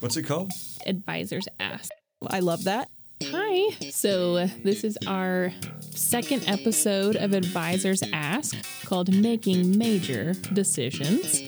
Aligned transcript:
What's 0.00 0.16
it 0.18 0.24
called? 0.24 0.52
Advisors 0.86 1.48
Ask. 1.58 1.90
I 2.26 2.40
love 2.40 2.64
that. 2.64 2.90
Hi. 3.24 3.70
So, 3.90 4.44
this 4.62 4.84
is 4.84 4.98
our 5.06 5.50
second 5.80 6.46
episode 6.46 7.16
of 7.16 7.32
Advisors 7.32 8.02
Ask 8.12 8.54
called 8.84 9.10
Making 9.10 9.78
Major 9.78 10.34
Decisions. 10.52 11.40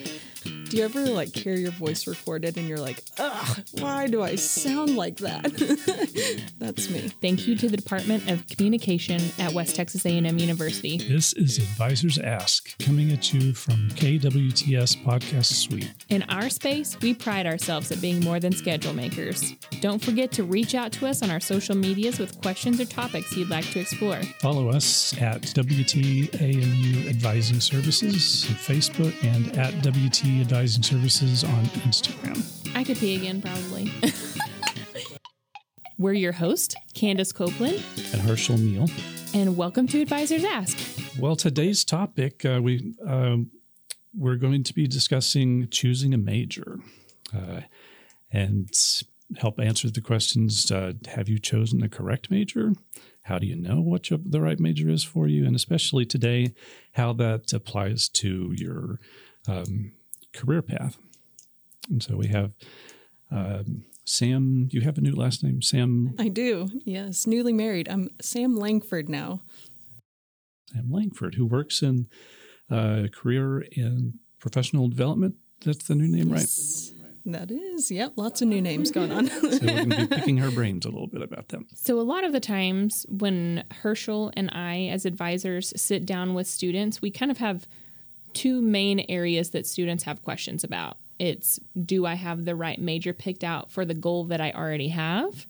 Do 0.68 0.76
you 0.76 0.84
ever 0.84 1.06
like 1.06 1.34
hear 1.34 1.54
your 1.54 1.70
voice 1.70 2.06
recorded 2.06 2.58
and 2.58 2.68
you're 2.68 2.78
like, 2.78 3.02
ugh, 3.18 3.58
why 3.78 4.06
do 4.06 4.22
I 4.22 4.34
sound 4.34 4.96
like 4.96 5.16
that? 5.19 5.42
That's 6.58 6.90
me. 6.90 7.08
Thank 7.22 7.46
you 7.46 7.56
to 7.56 7.71
the 7.71 7.76
Department 7.78 8.30
of 8.30 8.46
Communication 8.48 9.19
at 9.38 9.54
West 9.54 9.76
Texas 9.76 10.04
A&M 10.04 10.26
University. 10.38 10.98
This 10.98 11.33
is 11.33 11.56
Advisors 11.56 12.19
Ask, 12.19 12.78
coming 12.80 13.10
at 13.12 13.33
you 13.33 13.54
from 13.54 13.88
KWTS 13.92 15.02
Podcast 15.04 15.46
Suite. 15.46 15.90
In 16.10 16.23
our 16.24 16.51
space, 16.51 16.98
we 17.00 17.14
pride 17.14 17.46
ourselves 17.46 17.91
at 17.91 18.02
being 18.02 18.20
more 18.20 18.38
than 18.38 18.52
schedule 18.52 18.92
makers. 18.92 19.55
Don't 19.80 20.05
forget 20.05 20.30
to 20.32 20.45
reach 20.45 20.74
out 20.74 20.93
to 20.93 21.07
us 21.07 21.23
on 21.23 21.30
our 21.30 21.41
social 21.41 21.77
medias 21.77 22.19
with 22.19 22.38
questions 22.43 22.79
or 22.79 22.85
topics 22.85 23.35
you'd 23.35 23.48
like 23.48 23.65
to 23.71 23.80
explore. 23.80 24.21
Follow 24.41 24.69
us 24.69 25.16
at 25.19 25.41
WTAMU 25.41 27.09
Advising 27.09 27.60
Services 27.60 28.45
on 28.51 28.57
Facebook 28.57 29.15
and 29.24 29.57
at 29.57 29.73
WT 29.82 30.43
Advising 30.43 30.58
Services 30.67 31.45
on 31.45 31.65
Instagram. 31.87 32.45
I 32.75 32.83
could 32.83 32.97
pee 32.97 33.15
again, 33.15 33.41
probably. 33.41 33.93
We're 35.99 36.15
your 36.15 36.33
host, 36.33 36.75
Candace 36.95 37.30
Copeland, 37.30 37.80
And 38.12 38.21
Herschel 38.21 38.59
Neal. 38.59 38.89
and 39.33 39.57
welcome 39.57 39.87
to 39.87 40.01
Advisors 40.01 40.43
Ask. 40.43 40.77
Well, 41.16 41.37
today's 41.37 41.85
topic 41.85 42.45
uh, 42.45 42.59
we 42.61 42.93
um, 43.07 43.52
we're 44.16 44.35
going 44.35 44.65
to 44.65 44.75
be 44.75 44.89
discussing 44.89 45.69
choosing 45.69 46.13
a 46.13 46.19
major, 46.19 46.80
uh, 47.33 47.61
and 48.33 48.69
help 49.37 49.61
answer 49.61 49.88
the 49.91 50.01
questions: 50.01 50.73
uh, 50.73 50.95
Have 51.07 51.29
you 51.29 51.38
chosen 51.38 51.79
the 51.79 51.88
correct 51.88 52.33
major? 52.33 52.73
How 53.23 53.38
do 53.38 53.47
you 53.47 53.54
know 53.54 53.80
what 53.80 54.10
your, 54.10 54.19
the 54.25 54.41
right 54.41 54.59
major 54.59 54.88
is 54.88 55.04
for 55.04 55.29
you? 55.29 55.47
And 55.47 55.54
especially 55.54 56.04
today, 56.04 56.52
how 56.95 57.13
that 57.13 57.52
applies 57.52 58.09
to 58.15 58.52
your 58.57 58.99
um, 59.47 59.93
career 60.32 60.62
path. 60.62 60.98
And 61.90 62.02
so 62.02 62.16
we 62.16 62.29
have 62.29 62.52
um, 63.30 63.84
Sam. 64.04 64.68
You 64.70 64.82
have 64.82 64.98
a 64.98 65.00
new 65.00 65.14
last 65.14 65.42
name, 65.42 65.62
Sam. 65.62 66.14
I 66.18 66.28
do. 66.28 66.68
Yes. 66.84 67.26
Newly 67.26 67.52
married. 67.52 67.88
I'm 67.88 68.10
Sam 68.20 68.56
Langford 68.56 69.08
now. 69.08 69.42
Sam 70.72 70.90
Langford, 70.90 71.36
who 71.36 71.46
works 71.46 71.82
in 71.82 72.08
uh, 72.70 73.04
career 73.12 73.64
and 73.76 74.14
professional 74.38 74.88
development. 74.88 75.36
That's 75.64 75.86
the 75.86 75.94
new 75.94 76.08
name, 76.08 76.30
right? 76.30 76.48
That 77.24 77.50
is. 77.50 77.90
Yep. 77.90 78.14
Lots 78.16 78.40
of 78.40 78.48
new 78.48 78.62
names 78.62 78.90
going 78.90 79.12
on. 79.12 79.26
So 79.26 79.40
we're 79.42 79.58
going 79.58 79.90
to 79.90 80.06
be 80.06 80.06
picking 80.16 80.38
her 80.38 80.50
brains 80.50 80.86
a 80.86 80.90
little 80.90 81.08
bit 81.08 81.20
about 81.20 81.48
them. 81.48 81.66
So, 81.74 82.00
a 82.00 82.02
lot 82.02 82.24
of 82.24 82.32
the 82.32 82.40
times 82.40 83.04
when 83.08 83.64
Herschel 83.70 84.32
and 84.34 84.50
I, 84.52 84.88
as 84.90 85.04
advisors, 85.04 85.72
sit 85.76 86.06
down 86.06 86.32
with 86.32 86.46
students, 86.46 87.02
we 87.02 87.10
kind 87.10 87.30
of 87.30 87.36
have 87.38 87.68
two 88.32 88.60
main 88.60 89.04
areas 89.08 89.50
that 89.50 89.66
students 89.66 90.04
have 90.04 90.22
questions 90.22 90.64
about. 90.64 90.98
It's 91.18 91.58
do 91.84 92.06
I 92.06 92.14
have 92.14 92.44
the 92.44 92.54
right 92.54 92.80
major 92.80 93.12
picked 93.12 93.42
out 93.42 93.70
for 93.70 93.84
the 93.84 93.94
goal 93.94 94.24
that 94.24 94.40
I 94.40 94.52
already 94.52 94.88
have? 94.88 95.46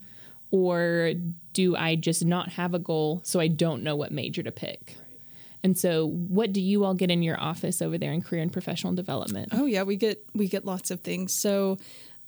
Or 0.51 1.13
do 1.53 1.75
I 1.75 1.95
just 1.95 2.25
not 2.25 2.49
have 2.53 2.73
a 2.73 2.79
goal 2.79 3.21
so 3.23 3.39
I 3.39 3.47
don't 3.47 3.83
know 3.83 3.95
what 3.95 4.11
major 4.11 4.41
to 4.41 4.51
pick? 4.51 4.95
And 5.63 5.77
so, 5.77 6.07
what 6.07 6.53
do 6.53 6.61
you 6.61 6.85
all 6.85 6.93
get 6.93 7.11
in 7.11 7.21
your 7.21 7.39
office 7.39 7.81
over 7.81 7.97
there 7.97 8.13
in 8.13 8.21
career 8.21 8.41
and 8.41 8.51
professional 8.51 8.93
development? 8.93 9.49
Oh 9.51 9.65
yeah, 9.65 9.83
we 9.83 9.97
get 9.97 10.25
we 10.33 10.47
get 10.47 10.65
lots 10.65 10.89
of 10.89 11.01
things. 11.01 11.33
So 11.33 11.77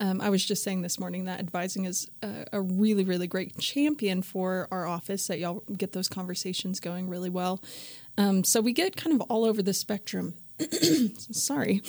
um, 0.02 0.20
I 0.20 0.30
was 0.30 0.44
just 0.44 0.64
saying 0.64 0.82
this 0.82 1.00
morning 1.00 1.26
that 1.26 1.40
advising 1.40 1.86
is 1.86 2.10
a, 2.24 2.46
a 2.54 2.62
really 2.62 3.04
really 3.04 3.28
great 3.28 3.58
champion 3.60 4.24
for 4.24 4.68
our 4.72 4.88
office. 4.88 5.28
That 5.28 5.40
y'all 5.40 5.64
get 5.78 5.94
those 5.94 6.10
conversations 6.10 6.80
going 6.80 7.08
really 7.08 7.30
well. 7.30 7.62
Um, 8.18 8.44
so 8.44 8.60
we 8.60 8.74
get 8.74 8.98
kind 8.98 9.16
of 9.16 9.22
all 9.30 9.46
over 9.46 9.62
the 9.62 9.74
spectrum. 9.74 10.34
Sorry. 11.32 11.82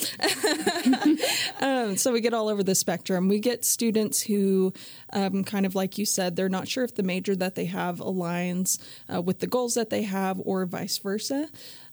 um, 1.60 1.97
so 1.97 2.12
we 2.12 2.20
get 2.20 2.32
all 2.32 2.48
over 2.48 2.62
the 2.62 2.75
spectrum. 2.75 3.28
We 3.28 3.38
get 3.38 3.64
students 3.64 4.22
who, 4.22 4.72
um, 5.12 5.44
kind 5.44 5.66
of 5.66 5.75
like 5.75 5.98
you 5.98 6.06
said, 6.06 6.37
they're 6.37 6.48
not 6.48 6.69
sure 6.69 6.84
if 6.84 6.94
the 6.94 7.03
major 7.03 7.34
that 7.37 7.54
they 7.54 7.66
have 7.66 7.98
aligns 7.98 8.78
uh, 9.12 9.20
with 9.20 9.41
the 9.41 9.47
goals 9.47 9.75
that 9.75 9.91
they 9.91 10.03
have, 10.03 10.41
or 10.44 10.64
vice 10.64 10.98
versa. 10.98 11.48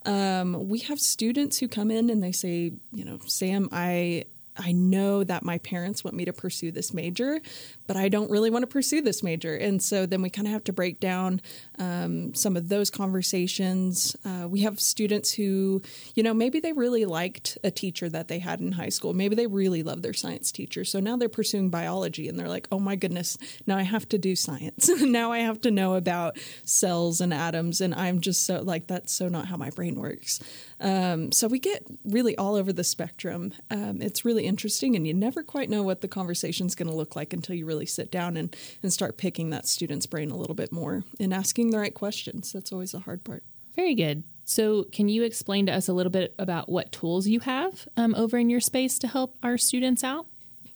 Um, 0.05 0.69
we 0.69 0.79
have 0.79 0.99
students 0.99 1.57
who 1.57 1.67
come 1.67 1.91
in 1.91 2.09
and 2.09 2.23
they 2.23 2.31
say, 2.31 2.73
you 2.93 3.03
know, 3.03 3.19
Sam, 3.25 3.67
I 3.71 4.25
I 4.59 4.71
know 4.71 5.23
that 5.23 5.43
my 5.43 5.57
parents 5.59 6.03
want 6.03 6.15
me 6.15 6.25
to 6.25 6.33
pursue 6.33 6.71
this 6.71 6.93
major, 6.93 7.41
but 7.87 7.95
I 7.95 8.09
don't 8.09 8.29
really 8.29 8.49
want 8.49 8.63
to 8.63 8.67
pursue 8.67 9.01
this 9.01 9.23
major. 9.23 9.55
And 9.55 9.81
so 9.81 10.05
then 10.05 10.21
we 10.21 10.29
kind 10.29 10.47
of 10.47 10.53
have 10.53 10.63
to 10.65 10.73
break 10.73 10.99
down 10.99 11.41
um, 11.77 12.33
some 12.35 12.57
of 12.57 12.69
those 12.69 12.89
conversations. 12.89 14.15
Uh, 14.25 14.47
we 14.47 14.61
have 14.61 14.79
students 14.79 15.31
who, 15.31 15.81
you 16.15 16.23
know, 16.23 16.33
maybe 16.33 16.59
they 16.59 16.73
really 16.73 17.05
liked 17.05 17.57
a 17.63 17.71
teacher 17.71 18.09
that 18.09 18.27
they 18.27 18.39
had 18.39 18.59
in 18.59 18.73
high 18.73 18.89
school. 18.89 19.13
Maybe 19.13 19.35
they 19.35 19.47
really 19.47 19.83
love 19.83 20.01
their 20.01 20.13
science 20.13 20.51
teacher. 20.51 20.83
So 20.83 20.99
now 20.99 21.15
they're 21.15 21.29
pursuing 21.29 21.69
biology 21.69 22.27
and 22.27 22.37
they're 22.37 22.49
like, 22.49 22.67
oh 22.71 22.79
my 22.79 22.95
goodness, 22.95 23.37
now 23.65 23.77
I 23.77 23.83
have 23.83 24.07
to 24.09 24.17
do 24.17 24.35
science. 24.35 24.89
now 25.01 25.31
I 25.31 25.39
have 25.39 25.61
to 25.61 25.71
know 25.71 25.95
about 25.95 26.37
cells 26.65 27.21
and 27.21 27.33
atoms. 27.33 27.81
And 27.81 27.95
I'm 27.95 28.19
just 28.19 28.45
so 28.45 28.61
like, 28.61 28.87
that's 28.87 29.13
so 29.13 29.29
not 29.29 29.47
how 29.47 29.57
my 29.57 29.69
brain 29.69 29.95
works. 29.95 30.41
Um, 30.79 31.31
so 31.31 31.47
we 31.47 31.59
get 31.59 31.83
really 32.05 32.37
all 32.37 32.55
over 32.55 32.71
the 32.71 32.83
spectrum. 32.83 33.53
Um, 33.69 34.01
it's 34.01 34.25
really 34.25 34.45
interesting, 34.49 34.95
and 34.95 35.07
you 35.07 35.13
never 35.13 35.43
quite 35.43 35.69
know 35.69 35.83
what 35.83 36.01
the 36.01 36.07
conversation's 36.07 36.75
going 36.75 36.89
to 36.89 36.95
look 36.95 37.15
like 37.15 37.31
until 37.31 37.55
you 37.55 37.65
really 37.65 37.85
sit 37.85 38.11
down 38.11 38.35
and, 38.35 38.53
and 38.83 38.91
start 38.91 39.17
picking 39.17 39.51
that 39.51 39.67
student's 39.67 40.05
brain 40.05 40.31
a 40.31 40.35
little 40.35 40.55
bit 40.55 40.71
more 40.71 41.03
and 41.19 41.33
asking 41.33 41.71
the 41.71 41.79
right 41.79 41.93
questions. 41.93 42.51
That's 42.51 42.73
always 42.73 42.91
the 42.91 42.99
hard 42.99 43.23
part. 43.23 43.43
Very 43.75 43.95
good. 43.95 44.23
So, 44.43 44.83
can 44.91 45.07
you 45.07 45.23
explain 45.23 45.67
to 45.67 45.71
us 45.71 45.87
a 45.87 45.93
little 45.93 46.11
bit 46.11 46.33
about 46.37 46.67
what 46.67 46.91
tools 46.91 47.27
you 47.27 47.39
have 47.41 47.87
um, 47.95 48.15
over 48.15 48.37
in 48.37 48.49
your 48.49 48.59
space 48.59 48.99
to 48.99 49.07
help 49.07 49.37
our 49.43 49.57
students 49.57 50.03
out? 50.03 50.25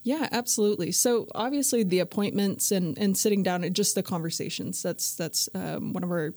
Yeah, 0.04 0.28
absolutely. 0.30 0.92
So 0.92 1.26
obviously 1.34 1.82
the 1.82 2.00
appointments 2.00 2.70
and, 2.70 2.96
and 2.98 3.16
sitting 3.16 3.42
down 3.42 3.64
and 3.64 3.74
just 3.74 3.94
the 3.94 4.02
conversations. 4.02 4.82
That's 4.82 5.14
that's 5.14 5.48
um, 5.54 5.94
one 5.94 6.04
of 6.04 6.10
our 6.10 6.34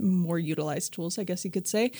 more 0.00 0.38
utilized 0.38 0.92
tools, 0.92 1.18
I 1.18 1.24
guess 1.24 1.44
you 1.44 1.50
could 1.50 1.68
say. 1.68 1.92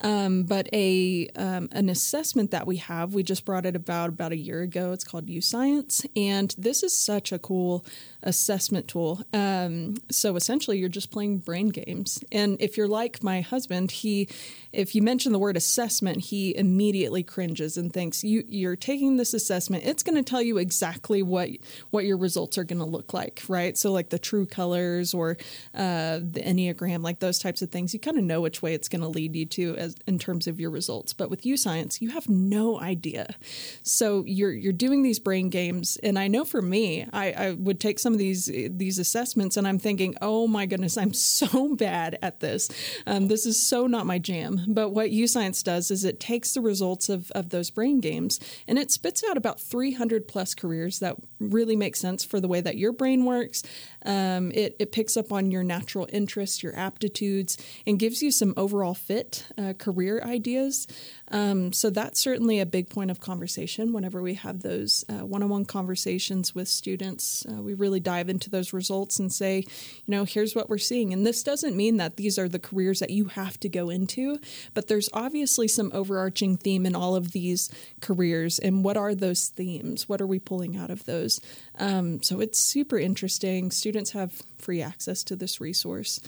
Um, 0.00 0.44
but 0.44 0.68
a 0.72 1.28
um, 1.36 1.68
an 1.72 1.88
assessment 1.88 2.50
that 2.50 2.66
we 2.66 2.76
have, 2.76 3.14
we 3.14 3.22
just 3.22 3.44
brought 3.44 3.66
it 3.66 3.76
about 3.76 4.10
about 4.10 4.32
a 4.32 4.36
year 4.36 4.62
ago. 4.62 4.92
It's 4.92 5.04
called 5.04 5.26
YouScience, 5.26 6.06
and 6.16 6.54
this 6.58 6.82
is 6.82 6.96
such 6.96 7.32
a 7.32 7.38
cool 7.38 7.84
assessment 8.22 8.88
tool. 8.88 9.22
Um, 9.32 9.94
so 10.10 10.36
essentially, 10.36 10.78
you're 10.78 10.88
just 10.88 11.10
playing 11.10 11.38
brain 11.38 11.68
games. 11.68 12.22
And 12.32 12.56
if 12.60 12.76
you're 12.76 12.88
like 12.88 13.22
my 13.22 13.40
husband, 13.40 13.90
he, 13.90 14.28
if 14.72 14.94
you 14.94 15.02
mention 15.02 15.32
the 15.32 15.38
word 15.38 15.56
assessment, 15.56 16.20
he 16.22 16.56
immediately 16.56 17.22
cringes 17.22 17.76
and 17.76 17.92
thinks 17.92 18.24
you 18.24 18.44
you're 18.48 18.76
taking 18.76 19.16
this 19.16 19.34
assessment. 19.34 19.84
It's 19.84 20.02
going 20.02 20.16
to 20.16 20.28
tell 20.28 20.42
you 20.42 20.58
exactly 20.58 21.22
what 21.22 21.50
what 21.90 22.04
your 22.04 22.16
results 22.16 22.58
are 22.58 22.64
going 22.64 22.78
to 22.80 22.84
look 22.84 23.12
like, 23.12 23.42
right? 23.48 23.76
So 23.76 23.92
like 23.92 24.10
the 24.10 24.18
true 24.18 24.46
colors 24.46 25.14
or 25.14 25.36
uh, 25.74 26.18
the 26.18 26.42
enneagram, 26.44 27.02
like 27.02 27.20
those 27.20 27.38
types 27.38 27.47
of 27.62 27.70
things, 27.70 27.94
you 27.94 28.00
kind 28.00 28.18
of 28.18 28.24
know 28.24 28.40
which 28.40 28.62
way 28.62 28.74
it's 28.74 28.88
going 28.88 29.00
to 29.00 29.08
lead 29.08 29.34
you 29.34 29.46
to 29.46 29.76
as 29.76 29.96
in 30.06 30.18
terms 30.18 30.46
of 30.46 30.60
your 30.60 30.70
results. 30.70 31.12
But 31.12 31.30
with 31.30 31.42
YouScience, 31.42 32.00
you 32.00 32.10
have 32.10 32.28
no 32.28 32.80
idea. 32.80 33.34
So 33.82 34.24
you're 34.26 34.52
you're 34.52 34.72
doing 34.72 35.02
these 35.02 35.18
brain 35.18 35.48
games, 35.48 35.96
and 36.02 36.18
I 36.18 36.28
know 36.28 36.44
for 36.44 36.62
me, 36.62 37.06
I, 37.12 37.32
I 37.32 37.52
would 37.52 37.80
take 37.80 37.98
some 37.98 38.12
of 38.12 38.18
these 38.18 38.46
these 38.46 38.98
assessments, 38.98 39.56
and 39.56 39.66
I'm 39.66 39.78
thinking, 39.78 40.14
oh 40.20 40.46
my 40.46 40.66
goodness, 40.66 40.96
I'm 40.96 41.12
so 41.14 41.74
bad 41.74 42.18
at 42.22 42.40
this. 42.40 42.68
Um, 43.06 43.28
this 43.28 43.46
is 43.46 43.64
so 43.64 43.86
not 43.86 44.06
my 44.06 44.18
jam. 44.18 44.62
But 44.68 44.90
what 44.90 45.10
YouScience 45.10 45.62
does 45.62 45.90
is 45.90 46.04
it 46.04 46.20
takes 46.20 46.54
the 46.54 46.60
results 46.60 47.08
of 47.08 47.30
of 47.32 47.50
those 47.50 47.70
brain 47.70 48.00
games 48.00 48.40
and 48.66 48.78
it 48.78 48.90
spits 48.90 49.22
out 49.28 49.36
about 49.36 49.60
300 49.60 50.28
plus 50.28 50.54
careers 50.54 50.98
that 50.98 51.16
really 51.38 51.76
make 51.76 51.96
sense 51.96 52.24
for 52.24 52.40
the 52.40 52.48
way 52.48 52.60
that 52.60 52.76
your 52.76 52.92
brain 52.92 53.24
works. 53.24 53.62
Um, 54.04 54.50
it, 54.52 54.76
it 54.78 54.92
picks 54.92 55.16
up 55.16 55.32
on 55.32 55.50
your 55.50 55.64
natural 55.64 56.08
interests, 56.12 56.62
your 56.62 56.74
aptitudes, 56.76 57.37
and 57.86 57.98
gives 57.98 58.22
you 58.22 58.30
some 58.30 58.54
overall 58.56 58.94
fit 58.94 59.46
uh, 59.56 59.74
career 59.78 60.22
ideas. 60.24 60.86
Um, 61.30 61.72
so 61.72 61.90
that's 61.90 62.20
certainly 62.20 62.60
a 62.60 62.66
big 62.66 62.88
point 62.88 63.10
of 63.10 63.20
conversation 63.20 63.92
whenever 63.92 64.22
we 64.22 64.34
have 64.34 64.62
those 64.62 65.04
one 65.08 65.42
on 65.42 65.48
one 65.48 65.64
conversations 65.64 66.54
with 66.54 66.68
students. 66.68 67.46
Uh, 67.46 67.62
we 67.62 67.74
really 67.74 68.00
dive 68.00 68.28
into 68.28 68.50
those 68.50 68.72
results 68.72 69.18
and 69.18 69.32
say, 69.32 69.58
you 69.58 70.08
know, 70.08 70.24
here's 70.24 70.54
what 70.54 70.68
we're 70.68 70.78
seeing. 70.78 71.12
And 71.12 71.26
this 71.26 71.42
doesn't 71.42 71.76
mean 71.76 71.98
that 71.98 72.16
these 72.16 72.38
are 72.38 72.48
the 72.48 72.58
careers 72.58 72.98
that 73.00 73.10
you 73.10 73.26
have 73.26 73.60
to 73.60 73.68
go 73.68 73.90
into, 73.90 74.38
but 74.74 74.88
there's 74.88 75.08
obviously 75.12 75.68
some 75.68 75.90
overarching 75.94 76.56
theme 76.56 76.86
in 76.86 76.94
all 76.94 77.14
of 77.14 77.32
these 77.32 77.70
careers. 78.00 78.58
And 78.58 78.84
what 78.84 78.96
are 78.96 79.14
those 79.14 79.48
themes? 79.48 80.08
What 80.08 80.20
are 80.20 80.26
we 80.26 80.38
pulling 80.38 80.76
out 80.76 80.90
of 80.90 81.04
those? 81.04 81.40
Um, 81.78 82.22
so 82.22 82.40
it's 82.40 82.58
super 82.58 82.98
interesting. 82.98 83.70
Students 83.70 84.12
have 84.12 84.42
free 84.58 84.82
access 84.82 85.22
to 85.24 85.36
this 85.36 85.60
resource. 85.60 86.20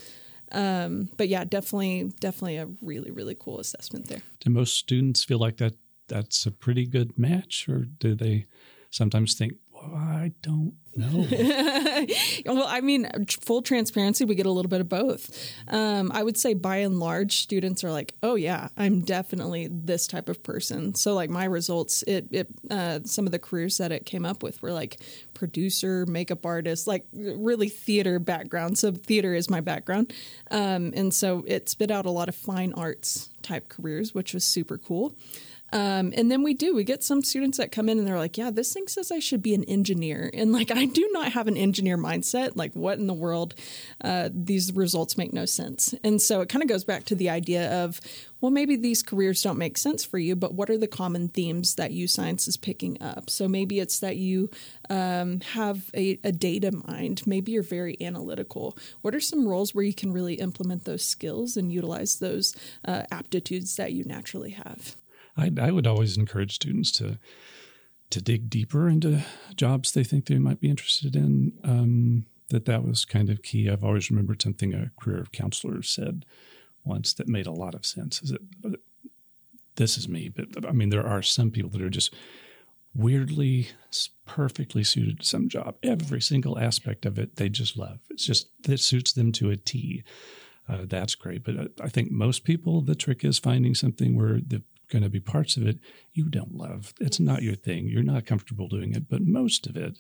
Um, 0.52 1.08
but 1.17 1.29
yeah, 1.29 1.44
definitely, 1.44 2.12
definitely 2.20 2.56
a 2.56 2.69
really, 2.82 3.11
really 3.11 3.37
cool 3.38 3.61
assessment 3.61 4.08
there. 4.08 4.23
Do 4.41 4.50
most 4.50 4.76
students 4.76 5.25
feel 5.25 5.38
like 5.38 5.58
that 5.58 5.75
that's 6.08 6.44
a 6.47 6.50
pretty 6.50 6.87
good 6.87 7.17
match, 7.19 7.69
or 7.69 7.85
do 7.85 8.14
they 8.14 8.47
sometimes 8.91 9.35
think, 9.35 9.55
well, 9.73 9.94
I 9.94 10.32
don't 10.43 10.75
know. 10.96 11.26
well, 12.46 12.66
I 12.66 12.81
mean, 12.81 13.08
full 13.28 13.62
transparency, 13.62 14.25
we 14.25 14.34
get 14.34 14.46
a 14.46 14.50
little 14.50 14.69
bit 14.69 14.81
of 14.81 14.88
both. 14.88 15.52
Um, 15.69 16.10
I 16.12 16.22
would 16.22 16.37
say 16.37 16.54
by 16.54 16.78
and 16.78 16.98
large, 16.98 17.38
students 17.38 17.84
are 17.84 17.90
like, 17.90 18.14
"Oh 18.22 18.34
yeah, 18.34 18.69
I'm 18.76 19.00
definitely 19.00 19.69
this 19.70 20.06
type 20.06 20.28
of 20.28 20.42
person." 20.42 20.94
So, 20.94 21.14
like 21.14 21.31
my 21.31 21.44
results, 21.44 22.02
it 22.02 22.28
it 22.31 22.48
uh, 22.70 23.00
some 23.04 23.26
of 23.26 23.32
the 23.32 23.38
careers 23.38 23.78
that 23.78 23.92
it 23.92 24.06
came 24.06 24.25
up 24.25 24.42
with 24.42 24.62
were 24.62 24.72
like 24.72 25.00
producer, 25.34 26.06
makeup 26.06 26.44
artist, 26.44 26.87
like 26.87 27.06
really 27.12 27.69
theater 27.69 28.19
background. 28.19 28.78
So 28.78 28.92
theater 28.92 29.34
is 29.34 29.48
my 29.48 29.60
background, 29.60 30.12
um, 30.50 30.92
and 30.94 31.14
so 31.14 31.44
it 31.46 31.69
spit 31.69 31.90
out 31.90 32.06
a 32.06 32.10
lot 32.10 32.28
of 32.28 32.34
fine 32.34 32.72
arts 32.72 33.31
type 33.42 33.69
careers, 33.69 34.14
which 34.14 34.34
was 34.34 34.44
super 34.44 34.78
cool. 34.78 35.14
Um, 35.72 36.12
and 36.17 36.31
then 36.31 36.43
we 36.43 36.55
do, 36.55 36.75
we 36.75 36.84
get 36.84 37.02
some 37.02 37.22
students 37.22 37.58
that 37.58 37.72
come 37.72 37.88
in 37.88 37.99
and 37.99 38.06
they're 38.06 38.19
like, 38.19 38.37
yeah, 38.37 38.50
this 38.50 38.72
thing 38.72 38.88
says 38.88 39.11
I 39.11 39.19
should 39.19 39.43
be 39.43 39.55
an 39.55 39.64
engineer. 39.64 40.31
And 40.34 40.52
like, 40.52 40.70
I 40.70 40.87
do 40.87 41.08
not 41.12 41.32
have 41.32 41.49
an 41.49 41.56
engineer 41.56 41.96
mindset. 41.96 42.56
Like, 42.56 42.75
what 42.75 42.99
in 42.99 43.06
the 43.06 43.14
world? 43.14 43.55
Uh, 44.02 44.31
these 44.32 44.72
results 44.72 45.17
make 45.17 45.32
no 45.32 45.44
sense. 45.44 45.94
And 46.02 46.20
so 46.20 46.40
it 46.40 46.49
kind 46.49 46.62
of 46.62 46.69
goes 46.69 46.84
back 46.84 47.05
to 47.05 47.14
the 47.14 47.31
idea 47.31 47.84
of, 47.84 48.00
well, 48.40 48.50
maybe 48.50 48.76
these 48.76 49.02
careers 49.02 49.43
don't 49.43 49.58
make 49.58 49.76
sense 49.76 50.05
for 50.05 50.19
you, 50.19 50.34
but 50.34 50.55
what 50.55 50.70
are 50.70 50.78
the 50.78 50.87
common 50.87 51.28
themes 51.28 51.75
that 51.75 51.90
YouScience 51.90 52.49
is 52.49 52.56
picking 52.56 53.00
up? 53.02 53.28
So 53.28 53.46
maybe 53.46 53.81
it's 53.81 53.99
that 54.00 54.16
you 54.16 54.50
um, 54.88 55.40
have 55.52 55.90
a, 55.94 56.19
a, 56.25 56.32
data 56.32 56.73
mind. 56.73 57.26
Maybe 57.26 57.52
you're 57.52 57.62
very 57.62 57.96
analytical. 58.00 58.78
What 59.02 59.14
are 59.14 59.20
some 59.20 59.46
roles 59.46 59.75
where 59.75 59.84
you 59.84 59.93
can 59.93 60.12
really 60.12 60.34
implement 60.34 60.84
those 60.84 61.05
skills 61.05 61.56
and 61.56 61.70
utilize 61.70 62.19
those 62.19 62.56
uh, 62.87 63.02
aptitudes 63.11 63.76
that 63.76 63.93
you 63.93 64.05
naturally 64.05 64.50
have? 64.50 64.96
I, 65.36 65.50
I 65.60 65.70
would 65.70 65.86
always 65.86 66.16
encourage 66.16 66.54
students 66.54 66.90
to 66.92 67.18
to 68.10 68.20
dig 68.20 68.50
deeper 68.50 68.88
into 68.88 69.24
jobs 69.54 69.92
they 69.92 70.02
think 70.02 70.26
they 70.26 70.38
might 70.38 70.60
be 70.60 70.68
interested 70.68 71.14
in. 71.14 71.52
Um, 71.62 72.26
that 72.50 72.64
that 72.64 72.84
was 72.84 73.04
kind 73.04 73.30
of 73.30 73.42
key. 73.42 73.70
I've 73.70 73.84
always 73.84 74.10
remembered 74.10 74.42
something 74.42 74.74
a 74.74 74.90
career 75.00 75.26
counselor 75.32 75.82
said 75.82 76.26
once 76.84 77.14
that 77.14 77.28
made 77.28 77.46
a 77.46 77.52
lot 77.52 77.74
of 77.74 77.86
sense. 77.86 78.20
Is 78.22 78.30
that 78.62 78.80
this 79.76 79.96
is 79.96 80.08
me, 80.08 80.28
but 80.28 80.66
I 80.66 80.72
mean 80.72 80.90
there 80.90 81.06
are 81.06 81.22
some 81.22 81.50
people 81.50 81.70
that 81.70 81.82
are 81.82 81.90
just 81.90 82.12
weirdly 82.94 83.68
perfectly 84.26 84.84
suited 84.84 85.20
to 85.20 85.26
some 85.26 85.48
job. 85.48 85.76
Every 85.82 86.20
single 86.20 86.58
aspect 86.58 87.06
of 87.06 87.18
it 87.18 87.36
they 87.36 87.48
just 87.48 87.76
love. 87.76 88.00
It's 88.10 88.26
just 88.26 88.48
that 88.64 88.80
suits 88.80 89.12
them 89.12 89.32
to 89.32 89.50
a 89.50 89.56
T. 89.56 90.02
Uh, 90.68 90.84
that's 90.84 91.14
great. 91.14 91.42
But 91.42 91.56
uh, 91.56 91.68
I 91.80 91.88
think 91.88 92.10
most 92.10 92.44
people, 92.44 92.80
the 92.80 92.94
trick 92.94 93.24
is 93.24 93.38
finding 93.38 93.74
something 93.74 94.16
where 94.16 94.40
the 94.40 94.62
going 94.90 95.02
to 95.02 95.08
be 95.08 95.20
parts 95.20 95.56
of 95.56 95.66
it 95.66 95.78
you 96.12 96.28
don't 96.28 96.54
love. 96.54 96.92
It's 97.00 97.20
not 97.20 97.42
your 97.42 97.54
thing. 97.54 97.88
You're 97.88 98.02
not 98.02 98.26
comfortable 98.26 98.69
doing 98.69 98.94
it, 98.94 99.08
but 99.08 99.22
most 99.22 99.66
of 99.66 99.76
it 99.76 99.98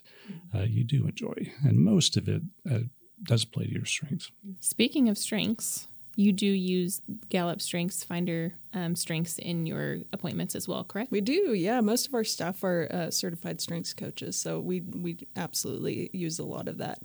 uh, 0.54 0.62
you 0.62 0.84
do 0.84 1.06
enjoy, 1.06 1.52
and 1.64 1.78
most 1.78 2.16
of 2.16 2.28
it 2.28 2.42
uh, 2.70 2.80
does 3.22 3.44
play 3.44 3.64
to 3.64 3.72
your 3.72 3.84
strengths. 3.84 4.30
Speaking 4.60 5.08
of 5.08 5.16
strengths, 5.16 5.88
you 6.16 6.32
do 6.32 6.46
use 6.46 7.00
Gallup 7.28 7.60
Strengths 7.62 8.04
Finder 8.04 8.54
um, 8.74 8.94
strengths 8.94 9.38
in 9.38 9.66
your 9.66 9.98
appointments 10.12 10.54
as 10.54 10.68
well, 10.68 10.84
correct? 10.84 11.10
We 11.10 11.20
do, 11.20 11.54
yeah. 11.54 11.80
Most 11.80 12.06
of 12.06 12.14
our 12.14 12.24
staff 12.24 12.62
are 12.62 12.88
uh, 12.90 13.10
certified 13.10 13.60
strengths 13.60 13.94
coaches, 13.94 14.36
so 14.36 14.60
we 14.60 14.80
we 14.80 15.26
absolutely 15.36 16.10
use 16.12 16.38
a 16.38 16.44
lot 16.44 16.68
of 16.68 16.78
that 16.78 16.98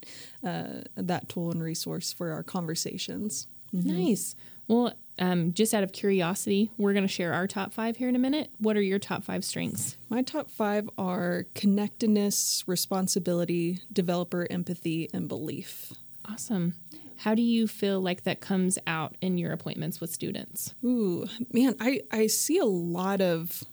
uh, 0.44 0.82
that 0.96 1.30
tool 1.30 1.52
and 1.52 1.62
resource 1.62 2.12
for 2.12 2.32
our 2.32 2.44
conversations. 2.44 3.48
Mm-hmm. 3.74 4.06
Nice. 4.06 4.36
Well, 4.68 4.94
um, 5.20 5.54
just 5.54 5.74
out 5.74 5.84
of 5.84 5.92
curiosity, 5.92 6.72
we're 6.78 6.94
going 6.94 7.06
to 7.06 7.12
share 7.12 7.34
our 7.34 7.48
top 7.48 7.74
five 7.74 7.98
here 7.98 8.10
in 8.10 8.16
a 8.16 8.20
minute. 8.20 8.50
What 8.58 8.78
are 8.78 8.82
your 8.82 9.00
top 9.00 9.24
five 9.24 9.46
strengths? 9.46 9.98
My 10.10 10.22
top 10.22 10.50
five 10.50 10.90
are 10.98 11.46
connectedness, 11.56 12.64
responsibility, 12.68 13.80
developer 13.92 14.48
empathy, 14.50 15.10
and 15.14 15.28
belief. 15.28 15.94
Awesome. 16.26 16.76
How 17.18 17.34
do 17.34 17.42
you 17.42 17.68
feel 17.68 18.02
like 18.02 18.24
that 18.24 18.42
comes 18.42 18.78
out 18.86 19.16
in 19.22 19.38
your 19.38 19.54
appointments 19.54 20.02
with 20.02 20.12
students? 20.12 20.74
Ooh, 20.84 21.28
man, 21.54 21.76
I, 21.80 22.02
I 22.12 22.28
see 22.28 22.58
a 22.58 22.66
lot 22.66 23.22
of 23.22 23.64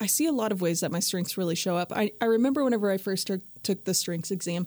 I 0.00 0.06
see 0.06 0.26
a 0.26 0.32
lot 0.32 0.50
of 0.50 0.60
ways 0.60 0.80
that 0.80 0.90
my 0.90 0.98
strengths 0.98 1.38
really 1.38 1.54
show 1.54 1.76
up. 1.76 1.92
I, 1.92 2.10
I 2.20 2.24
remember 2.24 2.64
whenever 2.64 2.90
I 2.90 2.96
first 2.96 3.28
took, 3.28 3.42
took 3.64 3.84
the 3.84 3.94
strengths 3.94 4.30
exam 4.30 4.66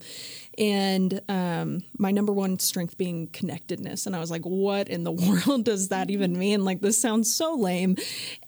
and 0.57 1.21
um, 1.29 1.83
my 1.97 2.11
number 2.11 2.33
one 2.33 2.57
strength 2.57 2.97
being 2.97 3.27
connectedness. 3.27 4.07
And 4.07 4.15
I 4.15 4.19
was 4.19 4.31
like, 4.31 4.43
what 4.43 4.89
in 4.89 5.03
the 5.03 5.11
world 5.47 5.65
does 5.65 5.89
that 5.89 6.09
even 6.09 6.37
mean? 6.37 6.65
Like, 6.65 6.81
this 6.81 6.99
sounds 6.99 7.33
so 7.33 7.55
lame. 7.55 7.95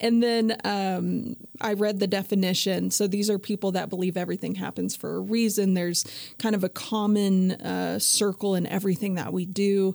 And 0.00 0.22
then 0.22 0.56
um, 0.64 1.36
I 1.60 1.74
read 1.74 2.00
the 2.00 2.06
definition. 2.06 2.90
So 2.90 3.06
these 3.06 3.30
are 3.30 3.38
people 3.38 3.72
that 3.72 3.88
believe 3.88 4.16
everything 4.16 4.56
happens 4.56 4.96
for 4.96 5.16
a 5.16 5.20
reason. 5.20 5.74
There's 5.74 6.04
kind 6.38 6.54
of 6.54 6.64
a 6.64 6.68
common 6.68 7.52
uh, 7.52 7.98
circle 8.00 8.54
in 8.56 8.66
everything 8.66 9.14
that 9.14 9.32
we 9.32 9.46
do. 9.46 9.92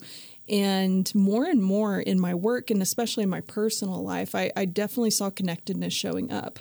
And 0.47 1.13
more 1.15 1.45
and 1.45 1.61
more 1.61 1.99
in 1.99 2.19
my 2.19 2.35
work, 2.35 2.69
and 2.69 2.79
especially 2.79 3.23
in 3.23 3.29
my 3.29 3.41
personal 3.41 4.03
life, 4.03 4.35
I, 4.35 4.51
I 4.55 4.65
definitely 4.65 5.09
saw 5.09 5.31
connectedness 5.31 5.91
showing 5.91 6.31
up. 6.31 6.59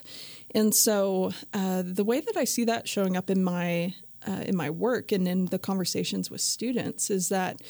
And 0.54 0.74
so 0.74 1.32
uh, 1.52 1.82
the 1.84 2.04
way 2.04 2.20
that 2.20 2.36
I 2.36 2.44
see 2.44 2.64
that 2.64 2.88
showing 2.88 3.16
up 3.16 3.30
in 3.30 3.42
my 3.42 3.94
uh, 4.26 4.42
in 4.46 4.56
my 4.56 4.70
work 4.70 5.12
and 5.12 5.28
in 5.28 5.46
the 5.46 5.58
conversations 5.58 6.30
with 6.30 6.40
students 6.40 7.10
is 7.10 7.28
that 7.28 7.60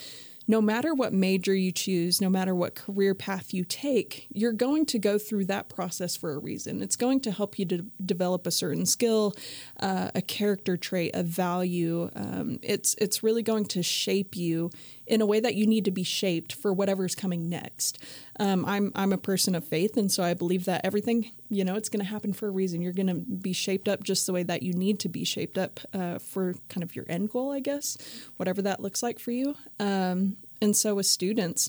no 0.46 0.60
matter 0.60 0.94
what 0.94 1.12
major 1.12 1.54
you 1.54 1.72
choose, 1.72 2.20
no 2.20 2.28
matter 2.28 2.54
what 2.54 2.74
career 2.74 3.14
path 3.14 3.54
you 3.54 3.64
take, 3.64 4.26
you're 4.30 4.52
going 4.52 4.84
to 4.86 4.98
go 4.98 5.16
through 5.18 5.46
that 5.46 5.68
process 5.68 6.16
for 6.16 6.34
a 6.34 6.38
reason. 6.38 6.82
It's 6.82 6.96
going 6.96 7.20
to 7.20 7.30
help 7.30 7.58
you 7.58 7.64
to 7.66 7.86
develop 8.04 8.46
a 8.46 8.50
certain 8.50 8.84
skill, 8.84 9.34
uh, 9.80 10.10
a 10.14 10.20
character 10.20 10.76
trait, 10.76 11.12
a 11.14 11.22
value. 11.22 12.10
Um, 12.14 12.58
it's 12.62 12.94
it's 12.98 13.22
really 13.22 13.42
going 13.42 13.64
to 13.66 13.82
shape 13.82 14.36
you 14.36 14.70
in 15.06 15.20
a 15.20 15.26
way 15.26 15.40
that 15.40 15.54
you 15.54 15.66
need 15.66 15.84
to 15.84 15.90
be 15.90 16.02
shaped 16.02 16.52
for 16.54 16.72
whatever's 16.72 17.14
coming 17.14 17.48
next. 17.48 17.98
Um, 18.38 18.64
I'm 18.64 18.92
I'm 18.94 19.12
a 19.12 19.18
person 19.18 19.54
of 19.54 19.64
faith, 19.64 19.96
and 19.96 20.10
so 20.10 20.22
I 20.22 20.34
believe 20.34 20.64
that 20.64 20.84
everything 20.84 21.30
you 21.48 21.64
know 21.64 21.74
it's 21.76 21.88
going 21.88 22.04
to 22.04 22.10
happen 22.10 22.32
for 22.32 22.48
a 22.48 22.50
reason. 22.50 22.82
You're 22.82 22.92
going 22.92 23.08
to 23.08 23.14
be 23.14 23.52
shaped 23.52 23.88
up 23.88 24.02
just 24.02 24.26
the 24.26 24.32
way 24.32 24.42
that 24.44 24.62
you 24.62 24.72
need 24.72 25.00
to 25.00 25.08
be 25.08 25.24
shaped 25.24 25.58
up 25.58 25.80
uh, 25.92 26.18
for 26.18 26.54
kind 26.68 26.82
of 26.82 26.96
your 26.96 27.04
end 27.08 27.30
goal, 27.30 27.52
I 27.52 27.60
guess, 27.60 27.96
whatever 28.36 28.62
that 28.62 28.80
looks 28.80 29.02
like 29.02 29.18
for 29.18 29.30
you. 29.30 29.54
Um, 29.78 30.36
and 30.60 30.74
so 30.74 30.94
with 30.94 31.06
students, 31.06 31.68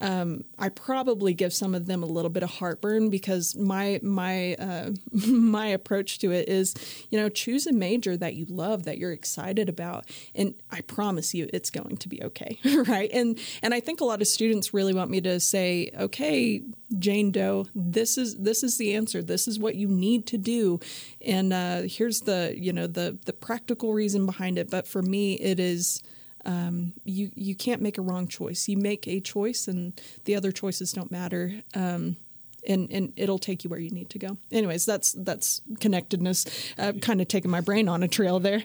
um, 0.00 0.44
I 0.58 0.68
probably 0.68 1.32
give 1.32 1.52
some 1.52 1.74
of 1.74 1.86
them 1.86 2.02
a 2.02 2.06
little 2.06 2.30
bit 2.30 2.42
of 2.42 2.50
heartburn 2.50 3.08
because 3.08 3.56
my 3.56 3.98
my 4.02 4.54
uh, 4.54 4.90
my 5.26 5.66
approach 5.68 6.18
to 6.18 6.32
it 6.32 6.48
is, 6.48 6.74
you 7.10 7.18
know, 7.18 7.28
choose 7.28 7.66
a 7.66 7.72
major 7.72 8.16
that 8.16 8.34
you 8.34 8.46
love, 8.48 8.84
that 8.84 8.98
you're 8.98 9.12
excited 9.12 9.68
about, 9.68 10.06
and 10.34 10.54
I 10.70 10.82
promise 10.82 11.34
you, 11.34 11.48
it's 11.52 11.70
going 11.70 11.96
to 11.98 12.08
be 12.08 12.22
okay, 12.22 12.58
right? 12.86 13.10
And 13.12 13.38
and 13.62 13.72
I 13.72 13.80
think 13.80 14.00
a 14.00 14.04
lot 14.04 14.20
of 14.20 14.28
students 14.28 14.74
really 14.74 14.92
want 14.94 15.10
me 15.10 15.20
to 15.22 15.40
say, 15.40 15.90
okay, 15.98 16.62
Jane 16.98 17.30
Doe, 17.30 17.66
this 17.74 18.18
is 18.18 18.36
this 18.36 18.62
is 18.62 18.76
the 18.78 18.94
answer. 18.94 19.22
This 19.22 19.48
is 19.48 19.58
what 19.58 19.76
you 19.76 19.88
need 19.88 20.26
to 20.26 20.38
do, 20.38 20.78
and 21.24 21.52
uh, 21.52 21.82
here's 21.86 22.20
the 22.22 22.54
you 22.56 22.72
know 22.72 22.86
the 22.86 23.18
the 23.24 23.32
practical 23.32 23.94
reason 23.94 24.26
behind 24.26 24.58
it. 24.58 24.70
But 24.70 24.86
for 24.86 25.00
me, 25.00 25.34
it 25.34 25.58
is 25.58 26.02
um, 26.46 26.94
you 27.04 27.30
you 27.34 27.54
can't 27.54 27.82
make 27.82 27.98
a 27.98 28.02
wrong 28.02 28.28
choice. 28.28 28.68
You 28.68 28.78
make 28.78 29.06
a 29.06 29.20
choice, 29.20 29.68
and 29.68 30.00
the 30.24 30.36
other 30.36 30.52
choices 30.52 30.92
don't 30.92 31.10
matter. 31.10 31.62
Um, 31.74 32.16
and, 32.68 32.90
and 32.90 33.12
it'll 33.16 33.38
take 33.38 33.62
you 33.64 33.70
where 33.70 33.78
you 33.78 33.90
need 33.90 34.10
to 34.10 34.18
go. 34.18 34.38
Anyways, 34.50 34.86
that's 34.86 35.12
that's 35.12 35.60
connectedness. 35.80 36.46
Uh, 36.78 36.92
kind 37.00 37.20
of 37.20 37.28
taking 37.28 37.50
my 37.50 37.60
brain 37.60 37.88
on 37.88 38.02
a 38.02 38.08
trail 38.08 38.40
there. 38.40 38.62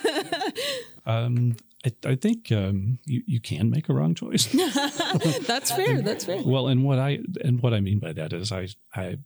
um, 1.06 1.56
I, 1.84 1.92
I, 2.04 2.14
think 2.14 2.52
um, 2.52 2.98
you 3.04 3.22
you 3.26 3.40
can 3.40 3.70
make 3.70 3.88
a 3.88 3.94
wrong 3.94 4.14
choice. 4.14 4.46
that's 5.46 5.72
fair. 5.72 6.02
That's 6.02 6.24
fair. 6.24 6.42
Well, 6.44 6.68
and 6.68 6.84
what 6.84 6.98
I 6.98 7.20
and 7.42 7.62
what 7.62 7.72
I 7.72 7.80
mean 7.80 7.98
by 7.98 8.12
that 8.12 8.32
is 8.32 8.52
I 8.52 8.68
I 8.94 9.18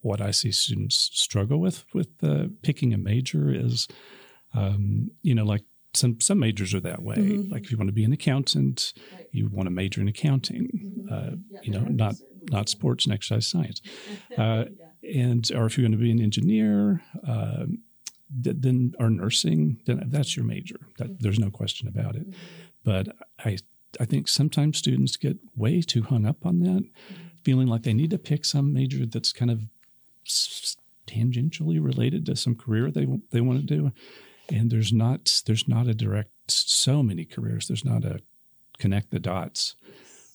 what 0.00 0.20
I 0.20 0.30
see 0.30 0.52
students 0.52 1.10
struggle 1.12 1.58
with 1.58 1.84
with 1.94 2.08
uh, 2.22 2.46
picking 2.62 2.92
a 2.92 2.98
major 2.98 3.50
is, 3.50 3.88
um, 4.54 5.10
you 5.22 5.34
know, 5.34 5.44
like 5.44 5.62
some 5.94 6.20
some 6.20 6.38
majors 6.38 6.74
are 6.74 6.80
that 6.80 7.02
way. 7.02 7.16
Mm-hmm. 7.16 7.52
Like 7.52 7.64
if 7.64 7.70
you 7.70 7.76
want 7.76 7.88
to 7.88 7.94
be 7.94 8.04
an 8.04 8.12
accountant, 8.12 8.94
right. 9.12 9.26
you 9.32 9.48
want 9.48 9.66
to 9.66 9.70
major 9.70 10.00
in 10.00 10.08
accounting. 10.08 10.68
Mm-hmm. 11.08 11.12
Uh, 11.12 11.36
yeah, 11.50 11.60
you 11.62 11.72
know, 11.72 11.80
not 11.80 12.14
not 12.50 12.68
sports 12.68 13.04
and 13.04 13.14
exercise 13.14 13.46
science. 13.46 13.80
Uh, 14.38 14.64
yeah. 14.78 15.24
And 15.26 15.50
or 15.54 15.66
if 15.66 15.76
you're 15.76 15.82
going 15.82 15.92
to 15.92 15.98
be 15.98 16.10
an 16.10 16.22
engineer, 16.22 17.02
uh, 17.26 17.64
then 18.30 18.94
or 18.98 19.10
nursing, 19.10 19.78
then 19.84 20.02
that's 20.06 20.36
your 20.36 20.46
major. 20.46 20.76
That, 20.96 21.08
mm-hmm. 21.08 21.16
There's 21.20 21.38
no 21.38 21.50
question 21.50 21.86
about 21.86 22.16
it. 22.16 22.30
Mm-hmm. 22.30 22.38
But 22.82 23.08
I 23.44 23.58
I 24.00 24.06
think 24.06 24.28
sometimes 24.28 24.78
students 24.78 25.16
get 25.16 25.36
way 25.54 25.82
too 25.82 26.02
hung 26.02 26.24
up 26.24 26.46
on 26.46 26.60
that, 26.60 26.84
mm-hmm. 26.84 27.14
feeling 27.42 27.68
like 27.68 27.82
they 27.82 27.92
need 27.92 28.10
to 28.10 28.18
pick 28.18 28.46
some 28.46 28.72
major 28.72 29.04
that's 29.04 29.32
kind 29.32 29.50
of 29.50 29.60
tangentially 31.06 31.82
related 31.82 32.24
to 32.24 32.36
some 32.36 32.54
career 32.54 32.90
they 32.90 33.06
they 33.32 33.40
want 33.40 33.58
to 33.58 33.66
do 33.66 33.92
and 34.52 34.70
there's 34.70 34.92
not 34.92 35.42
there's 35.46 35.66
not 35.66 35.88
a 35.88 35.94
direct 35.94 36.30
so 36.48 37.02
many 37.02 37.24
careers 37.24 37.68
there's 37.68 37.84
not 37.84 38.04
a 38.04 38.20
connect 38.78 39.10
the 39.10 39.18
dots 39.18 39.74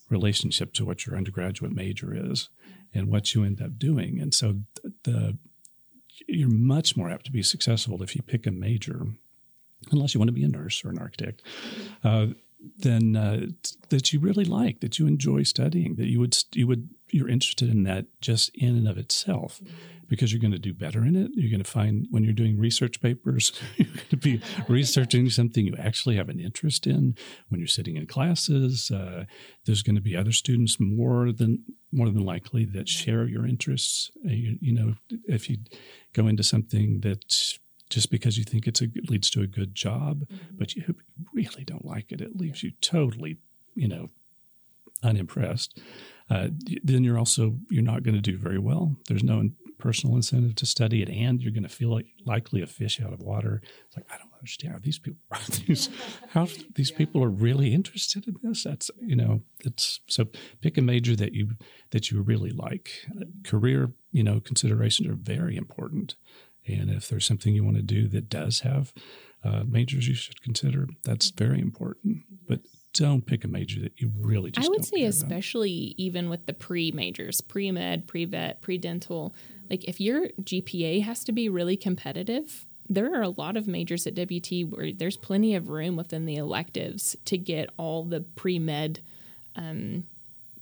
relationship 0.09 0.73
to 0.73 0.85
what 0.85 1.05
your 1.05 1.15
undergraduate 1.15 1.73
major 1.73 2.13
is 2.13 2.49
and 2.93 3.07
what 3.07 3.33
you 3.33 3.43
end 3.43 3.61
up 3.61 3.77
doing 3.77 4.19
and 4.19 4.33
so 4.33 4.55
the 5.03 5.37
you're 6.27 6.49
much 6.49 6.97
more 6.97 7.09
apt 7.09 7.25
to 7.25 7.31
be 7.31 7.43
successful 7.43 8.01
if 8.01 8.15
you 8.15 8.21
pick 8.21 8.47
a 8.47 8.51
major, 8.51 9.05
unless 9.91 10.13
you 10.13 10.19
want 10.19 10.29
to 10.29 10.33
be 10.33 10.43
a 10.43 10.47
nurse 10.47 10.83
or 10.83 10.89
an 10.89 10.97
architect. 10.97 11.43
Uh, 12.03 12.27
then 12.79 13.15
uh, 13.15 13.47
that 13.89 14.11
you 14.11 14.19
really 14.19 14.45
like, 14.45 14.79
that 14.79 14.97
you 14.97 15.05
enjoy 15.05 15.43
studying, 15.43 15.95
that 15.95 16.07
you 16.07 16.19
would 16.19 16.35
you 16.53 16.65
would 16.65 16.89
you're 17.09 17.29
interested 17.29 17.69
in 17.69 17.83
that 17.83 18.05
just 18.21 18.49
in 18.55 18.75
and 18.75 18.87
of 18.87 18.97
itself 18.97 19.61
because 20.09 20.31
you're 20.31 20.41
going 20.41 20.51
to 20.51 20.59
do 20.59 20.73
better 20.73 21.05
in 21.05 21.15
it. 21.15 21.31
You're 21.33 21.51
going 21.51 21.63
to 21.63 21.69
find 21.69 22.07
when 22.09 22.23
you're 22.23 22.33
doing 22.33 22.57
research 22.57 23.01
papers, 23.01 23.51
you're 23.77 23.93
going 23.93 24.09
to 24.09 24.17
be 24.17 24.41
researching 24.67 25.29
something 25.29 25.65
you 25.65 25.75
actually 25.77 26.15
have 26.15 26.29
an 26.29 26.39
interest 26.39 26.87
in. 26.87 27.15
When 27.49 27.59
you're 27.59 27.67
sitting 27.67 27.97
in 27.97 28.07
classes, 28.07 28.91
uh, 28.91 29.25
there's 29.65 29.83
going 29.83 29.95
to 29.95 30.01
be 30.01 30.15
other 30.15 30.31
students 30.31 30.79
more 30.79 31.31
than 31.31 31.63
more 31.91 32.09
than 32.09 32.25
likely 32.25 32.65
that 32.65 32.89
share 32.89 33.25
your 33.25 33.45
interests. 33.45 34.11
Uh, 34.25 34.31
you, 34.31 34.57
you, 34.59 34.73
know, 34.73 34.95
if 35.27 35.49
you 35.49 35.57
go 36.13 36.27
into 36.27 36.43
something 36.43 36.99
that 37.01 37.57
just 37.89 38.11
because 38.11 38.37
you 38.37 38.43
think 38.43 38.67
it's 38.67 38.81
a 38.81 38.87
leads 39.09 39.29
to 39.29 39.41
a 39.41 39.47
good 39.47 39.73
job, 39.73 40.21
mm-hmm. 40.21 40.57
but 40.57 40.75
you 40.75 40.95
really 41.33 41.63
don't 41.63 41.85
like 41.85 42.11
it, 42.11 42.21
it 42.21 42.35
leaves 42.35 42.63
you 42.63 42.71
totally, 42.81 43.37
you 43.75 43.87
know, 43.87 44.09
unimpressed. 45.03 45.79
Uh, 46.29 46.49
then 46.83 47.03
you're 47.03 47.17
also 47.17 47.55
you're 47.69 47.83
not 47.83 48.03
going 48.03 48.15
to 48.15 48.21
do 48.21 48.37
very 48.37 48.59
well. 48.59 48.95
There's 49.07 49.23
no 49.23 49.49
personal 49.79 50.15
incentive 50.15 50.55
to 50.55 50.65
study 50.65 51.01
it, 51.01 51.09
and 51.09 51.41
you're 51.41 51.51
going 51.51 51.63
to 51.63 51.69
feel 51.69 51.89
like 51.89 52.07
likely 52.25 52.61
a 52.61 52.67
fish 52.67 52.99
out 52.99 53.13
of 53.13 53.21
water. 53.21 53.61
It's 53.87 53.95
like 53.95 54.05
I 54.11 54.17
don't 54.17 54.33
understand 54.33 54.73
how 54.73 54.79
these 54.79 54.99
people 54.99 55.21
are 55.31 55.39
these 55.65 55.89
how 56.29 56.47
these 56.75 56.91
people 56.91 57.23
are 57.23 57.29
really 57.29 57.73
interested 57.73 58.27
in 58.27 58.35
this. 58.43 58.63
That's 58.63 58.91
you 58.99 59.15
know 59.15 59.41
it's 59.63 60.01
so 60.07 60.25
pick 60.61 60.77
a 60.77 60.81
major 60.81 61.15
that 61.15 61.33
you 61.33 61.51
that 61.91 62.11
you 62.11 62.21
really 62.21 62.51
like. 62.51 62.91
Career 63.43 63.93
you 64.11 64.23
know 64.23 64.39
considerations 64.39 65.07
are 65.07 65.15
very 65.15 65.55
important, 65.55 66.15
and 66.67 66.89
if 66.89 67.07
there's 67.07 67.25
something 67.25 67.53
you 67.53 67.63
want 67.63 67.77
to 67.77 67.83
do 67.83 68.07
that 68.09 68.29
does 68.29 68.61
have 68.61 68.91
uh, 69.43 69.63
majors 69.65 70.07
you 70.07 70.15
should 70.15 70.41
consider, 70.41 70.87
that's 71.03 71.29
very 71.31 71.61
important. 71.61 72.23
But 72.47 72.61
don't 72.97 73.25
pick 73.25 73.43
a 73.43 73.47
major 73.47 73.79
that 73.81 73.93
you 73.97 74.11
really 74.19 74.51
just. 74.51 74.67
I 74.67 74.69
would 74.69 74.85
say, 74.85 75.03
especially 75.03 75.89
about. 75.91 75.99
even 75.99 76.29
with 76.29 76.45
the 76.45 76.53
pre 76.53 76.91
majors, 76.91 77.41
pre 77.41 77.71
med, 77.71 78.07
pre 78.07 78.25
vet, 78.25 78.61
pre 78.61 78.77
dental. 78.77 79.35
Like 79.69 79.83
if 79.85 80.01
your 80.01 80.29
GPA 80.41 81.03
has 81.03 81.23
to 81.25 81.31
be 81.31 81.49
really 81.49 81.77
competitive, 81.77 82.65
there 82.89 83.13
are 83.13 83.21
a 83.21 83.29
lot 83.29 83.57
of 83.57 83.67
majors 83.67 84.07
at 84.07 84.15
WT 84.15 84.69
where 84.69 84.91
there's 84.91 85.17
plenty 85.17 85.55
of 85.55 85.69
room 85.69 85.95
within 85.95 86.25
the 86.25 86.35
electives 86.35 87.15
to 87.25 87.37
get 87.37 87.69
all 87.77 88.03
the 88.03 88.21
pre 88.21 88.59
med 88.59 89.01
um, 89.55 90.05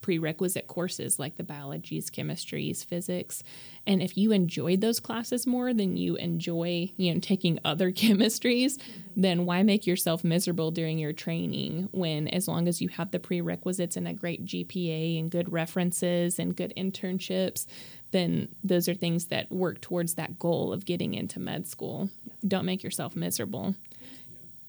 prerequisite 0.05 0.67
courses 0.67 1.17
like 1.17 1.35
the 1.35 1.43
biologies, 1.43 2.11
chemistries, 2.11 2.85
physics. 2.85 3.41
And 3.87 4.03
if 4.03 4.15
you 4.15 4.31
enjoyed 4.31 4.79
those 4.79 4.99
classes 4.99 5.47
more 5.47 5.73
than 5.73 5.97
you 5.97 6.15
enjoy, 6.17 6.91
you 6.95 7.11
know, 7.11 7.19
taking 7.19 7.57
other 7.65 7.91
chemistries, 8.03 8.77
mm-hmm. 8.77 9.21
then 9.21 9.47
why 9.47 9.63
make 9.63 9.87
yourself 9.87 10.23
miserable 10.23 10.69
during 10.69 10.99
your 10.99 11.11
training 11.11 11.89
when 11.91 12.27
as 12.27 12.47
long 12.47 12.67
as 12.67 12.83
you 12.83 12.89
have 12.89 13.09
the 13.09 13.17
prerequisites 13.17 13.97
and 13.97 14.07
a 14.07 14.13
great 14.13 14.45
GPA 14.45 15.19
and 15.19 15.31
good 15.31 15.51
references 15.51 16.37
and 16.37 16.55
good 16.55 16.71
internships, 16.77 17.65
then 18.11 18.49
those 18.63 18.87
are 18.87 18.93
things 18.93 19.25
that 19.29 19.51
work 19.51 19.81
towards 19.81 20.13
that 20.13 20.37
goal 20.37 20.71
of 20.71 20.85
getting 20.85 21.15
into 21.15 21.39
med 21.39 21.67
school. 21.67 22.11
Don't 22.47 22.67
make 22.67 22.83
yourself 22.83 23.15
miserable. 23.15 23.73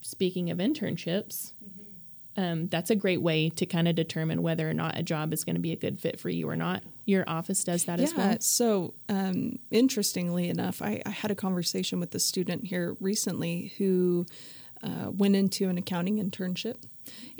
Speaking 0.00 0.50
of 0.50 0.57
internships, 0.57 1.52
mm-hmm. 1.62 1.75
Um, 2.37 2.69
that's 2.69 2.90
a 2.90 2.97
great 2.97 3.23
way 3.23 3.49
to 3.50 3.66
kind 3.66 3.88
of 3.88 3.95
determine 3.95 4.43
whether 4.43 4.69
or 4.69 4.75
not 4.75 4.99
a 4.99 5.02
job 5.02 5.33
is 5.33 5.45
going 5.45 5.57
to 5.57 5.61
be 5.61 5.73
a 5.73 5.76
good 5.76 5.99
fit 5.99 6.21
for 6.21 6.28
you 6.28 6.49
or 6.49 6.57
not. 6.57 6.85
Your 7.07 7.25
office 7.28 7.64
does 7.64 7.85
that 7.85 7.99
yeah, 7.99 8.05
as 8.05 8.14
well. 8.14 8.37
So, 8.40 8.95
um, 9.09 9.59
interestingly 9.71 10.49
enough, 10.50 10.83
I, 10.83 11.02
I, 11.07 11.11
had 11.11 11.31
a 11.31 11.35
conversation 11.35 11.99
with 11.99 12.14
a 12.14 12.19
student 12.19 12.66
here 12.66 12.97
recently 13.00 13.73
who 13.78 14.26
uh, 14.83 15.11
went 15.11 15.35
into 15.35 15.69
an 15.69 15.78
accounting 15.78 16.19
internship, 16.19 16.83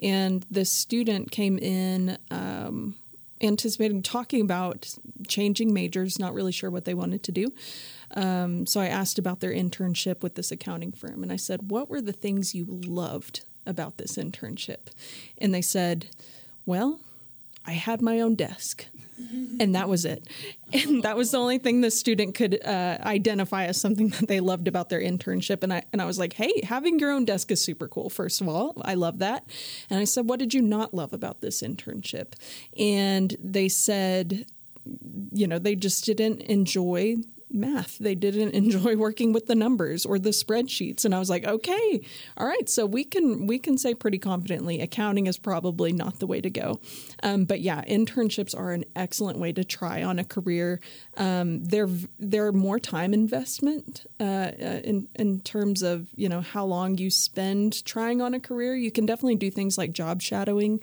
and 0.03 0.47
the 0.51 0.65
student 0.65 1.31
came 1.31 1.59
in. 1.59 2.19
Um, 2.31 2.97
anticipating 3.43 4.03
talking 4.03 4.41
about 4.41 4.95
changing 5.29 5.71
majors, 5.71 6.19
not 6.19 6.33
really 6.33 6.53
sure 6.53 6.71
what 6.71 6.87
they 6.87 6.95
wanted 6.95 7.23
to 7.23 7.31
do. 7.31 7.53
Um, 8.15 8.65
so 8.65 8.81
I 8.81 8.87
asked 8.87 9.19
about 9.19 9.41
their 9.41 9.53
internship 9.53 10.23
with 10.23 10.37
this 10.37 10.51
accounting 10.51 10.93
firm, 10.93 11.23
and 11.23 11.31
I 11.31 11.37
said, 11.37 11.71
"What 11.71 11.91
were 11.91 12.01
the 12.01 12.15
things 12.15 12.55
you 12.55 12.65
loved 12.65 13.45
about 13.67 13.99
this 13.99 14.17
internship. 14.17 14.89
And 15.39 15.55
they 15.55 15.63
said, 15.63 16.07
Well, 16.65 17.01
I 17.65 17.73
had 17.73 18.01
my 18.01 18.21
own 18.21 18.35
desk. 18.35 18.87
And 19.59 19.75
that 19.75 19.89
was 19.89 20.05
it. 20.05 20.29
And 20.75 21.03
that 21.03 21.17
was 21.17 21.31
the 21.31 21.39
only 21.39 21.57
thing 21.57 21.81
the 21.81 21.91
student 21.91 22.35
could 22.35 22.63
uh, 22.63 22.99
identify 23.01 23.65
as 23.65 23.81
something 23.81 24.09
that 24.09 24.29
they 24.29 24.41
loved 24.41 24.69
about 24.69 24.91
their 24.91 25.01
internship. 25.01 25.63
And 25.63 25.73
I, 25.73 25.85
and 25.91 26.03
I 26.03 26.05
was 26.05 26.19
like, 26.19 26.35
hey, 26.35 26.61
having 26.65 26.99
your 26.99 27.11
own 27.11 27.25
desk 27.25 27.51
is 27.51 27.65
super 27.65 27.89
cool, 27.89 28.11
first 28.11 28.43
of 28.43 28.49
all. 28.49 28.75
I 28.85 28.93
love 28.93 29.19
that. 29.21 29.49
And 29.89 29.99
I 29.99 30.05
said, 30.05 30.29
what 30.29 30.39
did 30.39 30.53
you 30.53 30.61
not 30.61 30.93
love 30.93 31.15
about 31.15 31.41
this 31.41 31.63
internship? 31.63 32.35
And 32.79 33.35
they 33.43 33.71
said, 33.71 34.45
you 35.33 35.47
know, 35.47 35.59
they 35.59 35.77
just 35.77 36.05
didn't 36.05 36.43
enjoy 36.43 37.17
math. 37.57 37.99
They 37.99 38.15
didn't 38.15 38.51
enjoy 38.55 38.97
working 38.97 39.33
with 39.33 39.47
the 39.47 39.55
numbers 39.55 40.07
or 40.07 40.19
the 40.19 40.31
spreadsheets. 40.31 41.05
And 41.05 41.15
I 41.15 41.19
was 41.19 41.31
like, 41.31 41.45
okay, 41.45 42.01
all 42.37 42.47
right. 42.47 42.69
So 42.69 42.87
we 42.87 43.05
can 43.05 43.47
we 43.47 43.59
can 43.59 43.79
say 43.79 43.95
pretty 43.95 44.19
confidently 44.19 44.81
accounting 44.81 45.27
is 45.27 45.39
probably 45.39 45.93
not 45.93 46.19
the 46.19 46.27
way 46.27 46.41
to 46.41 46.51
go. 46.51 46.81
Um, 47.23 47.45
but 47.45 47.61
yeah, 47.61 47.83
internships 47.85 48.57
are 48.57 48.73
an 48.73 48.85
excellent 48.95 49.39
way 49.39 49.53
to 49.53 49.65
try 49.65 50.03
on 50.03 50.19
a 50.19 50.25
career. 50.25 50.81
Um, 51.17 51.65
they're 51.65 51.89
they're 52.19 52.53
more 52.53 52.79
time 52.79 53.15
investment 53.15 54.07
uh, 54.21 54.23
uh, 54.23 54.81
in 54.85 55.09
in 55.15 55.41
terms 55.41 55.83
of 55.83 56.09
you 56.15 56.29
know 56.29 56.41
how 56.41 56.65
long 56.65 56.99
you 56.99 57.11
spend 57.11 57.85
trying 57.85 58.21
on 58.21 58.35
a 58.35 58.41
career. 58.41 58.75
You 58.75 58.91
can 58.91 59.07
definitely 59.07 59.37
do 59.37 59.51
things 59.51 59.79
like 59.79 59.93
job 59.93 60.21
shadowing. 60.21 60.81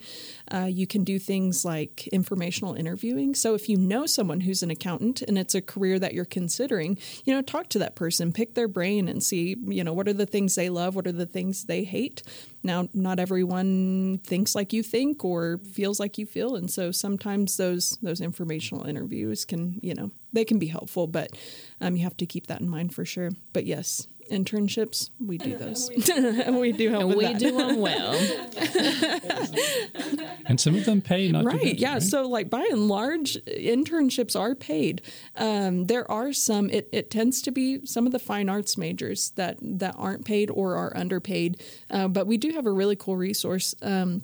Uh, 0.52 0.68
you 0.70 0.86
can 0.86 1.04
do 1.04 1.18
things 1.18 1.64
like 1.64 2.06
informational 2.08 2.74
interviewing. 2.74 3.34
So 3.34 3.54
if 3.54 3.68
you 3.68 3.76
know 3.76 4.06
someone 4.06 4.40
who's 4.40 4.62
an 4.62 4.70
accountant 4.70 5.22
and 5.22 5.38
it's 5.38 5.54
a 5.54 5.62
career 5.62 5.98
that 5.98 6.14
you're 6.14 6.24
considering, 6.24 6.63
you 6.72 7.34
know, 7.34 7.42
talk 7.42 7.68
to 7.70 7.78
that 7.80 7.96
person, 7.96 8.32
pick 8.32 8.54
their 8.54 8.68
brain, 8.68 9.08
and 9.08 9.22
see 9.22 9.56
you 9.66 9.84
know 9.84 9.92
what 9.92 10.08
are 10.08 10.12
the 10.12 10.26
things 10.26 10.54
they 10.54 10.70
love, 10.70 10.94
what 10.94 11.06
are 11.06 11.12
the 11.12 11.26
things 11.26 11.64
they 11.64 11.84
hate 11.84 12.22
now, 12.64 12.88
not 12.94 13.20
everyone 13.20 14.20
thinks 14.24 14.54
like 14.54 14.72
you 14.72 14.82
think 14.82 15.22
or 15.22 15.58
feels 15.74 16.00
like 16.00 16.16
you 16.16 16.24
feel, 16.24 16.56
and 16.56 16.70
so 16.70 16.90
sometimes 16.90 17.58
those 17.58 17.98
those 18.00 18.22
informational 18.22 18.86
interviews 18.86 19.44
can, 19.44 19.78
you 19.82 19.94
know, 19.94 20.10
they 20.32 20.46
can 20.46 20.58
be 20.58 20.66
helpful, 20.66 21.06
but 21.06 21.36
um, 21.82 21.94
you 21.94 22.04
have 22.04 22.16
to 22.16 22.26
keep 22.26 22.46
that 22.46 22.62
in 22.62 22.68
mind 22.68 22.94
for 22.94 23.04
sure. 23.04 23.32
But 23.52 23.66
yes, 23.66 24.08
internships, 24.30 25.10
we 25.24 25.38
do 25.38 25.56
those. 25.58 25.90
we 26.48 26.72
do 26.72 26.90
help 26.90 27.02
and 27.04 27.14
we 27.14 27.24
that. 27.24 27.38
do 27.38 27.56
them 27.56 27.78
well. 27.78 28.14
and 30.46 30.60
some 30.60 30.74
of 30.74 30.84
them 30.84 31.00
pay 31.00 31.30
not 31.30 31.44
right. 31.44 31.78
yeah. 31.78 31.94
Right? 31.94 32.02
So 32.02 32.28
like 32.28 32.50
by 32.50 32.66
and 32.70 32.88
large, 32.88 33.34
internships 33.46 34.38
are 34.38 34.54
paid. 34.54 35.02
Um, 35.36 35.86
there 35.86 36.10
are 36.10 36.32
some. 36.32 36.70
It, 36.70 36.88
it 36.92 37.10
tends 37.10 37.42
to 37.42 37.50
be 37.50 37.84
some 37.86 38.06
of 38.06 38.12
the 38.12 38.18
fine 38.18 38.48
arts 38.48 38.76
majors 38.76 39.30
that 39.32 39.58
that 39.60 39.94
aren't 39.98 40.24
paid 40.24 40.50
or 40.50 40.76
are 40.76 40.96
underpaid. 40.96 41.62
Uh, 41.90 42.08
but 42.08 42.26
we 42.26 42.36
do 42.36 42.50
have 42.50 42.66
a 42.66 42.72
really 42.72 42.96
cool 42.96 43.16
resource. 43.16 43.74
Um, 43.82 44.22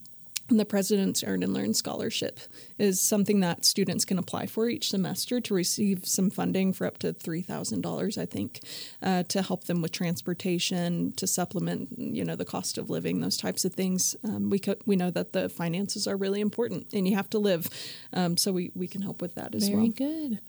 the 0.58 0.64
President's 0.64 1.22
Earn 1.24 1.42
and 1.42 1.54
Learn 1.54 1.74
Scholarship 1.74 2.40
is 2.78 3.00
something 3.00 3.40
that 3.40 3.64
students 3.64 4.04
can 4.04 4.18
apply 4.18 4.46
for 4.46 4.68
each 4.68 4.90
semester 4.90 5.40
to 5.40 5.54
receive 5.54 6.06
some 6.06 6.30
funding 6.30 6.72
for 6.72 6.86
up 6.86 6.98
to 6.98 7.12
$3,000, 7.12 8.18
I 8.18 8.26
think, 8.26 8.60
uh, 9.02 9.22
to 9.24 9.42
help 9.42 9.64
them 9.64 9.82
with 9.82 9.92
transportation, 9.92 11.12
to 11.12 11.26
supplement, 11.26 11.90
you 11.98 12.24
know, 12.24 12.36
the 12.36 12.44
cost 12.44 12.78
of 12.78 12.90
living, 12.90 13.20
those 13.20 13.36
types 13.36 13.64
of 13.64 13.74
things. 13.74 14.16
Um, 14.24 14.50
we, 14.50 14.58
co- 14.58 14.76
we 14.86 14.96
know 14.96 15.10
that 15.10 15.32
the 15.32 15.48
finances 15.48 16.06
are 16.06 16.16
really 16.16 16.40
important 16.40 16.86
and 16.92 17.06
you 17.06 17.16
have 17.16 17.30
to 17.30 17.38
live. 17.38 17.68
Um, 18.12 18.36
so 18.36 18.52
we, 18.52 18.70
we 18.74 18.88
can 18.88 19.02
help 19.02 19.22
with 19.22 19.34
that 19.36 19.54
as 19.54 19.68
Very 19.68 19.76
well. 19.76 19.92
Very 19.96 20.28
good. 20.28 20.40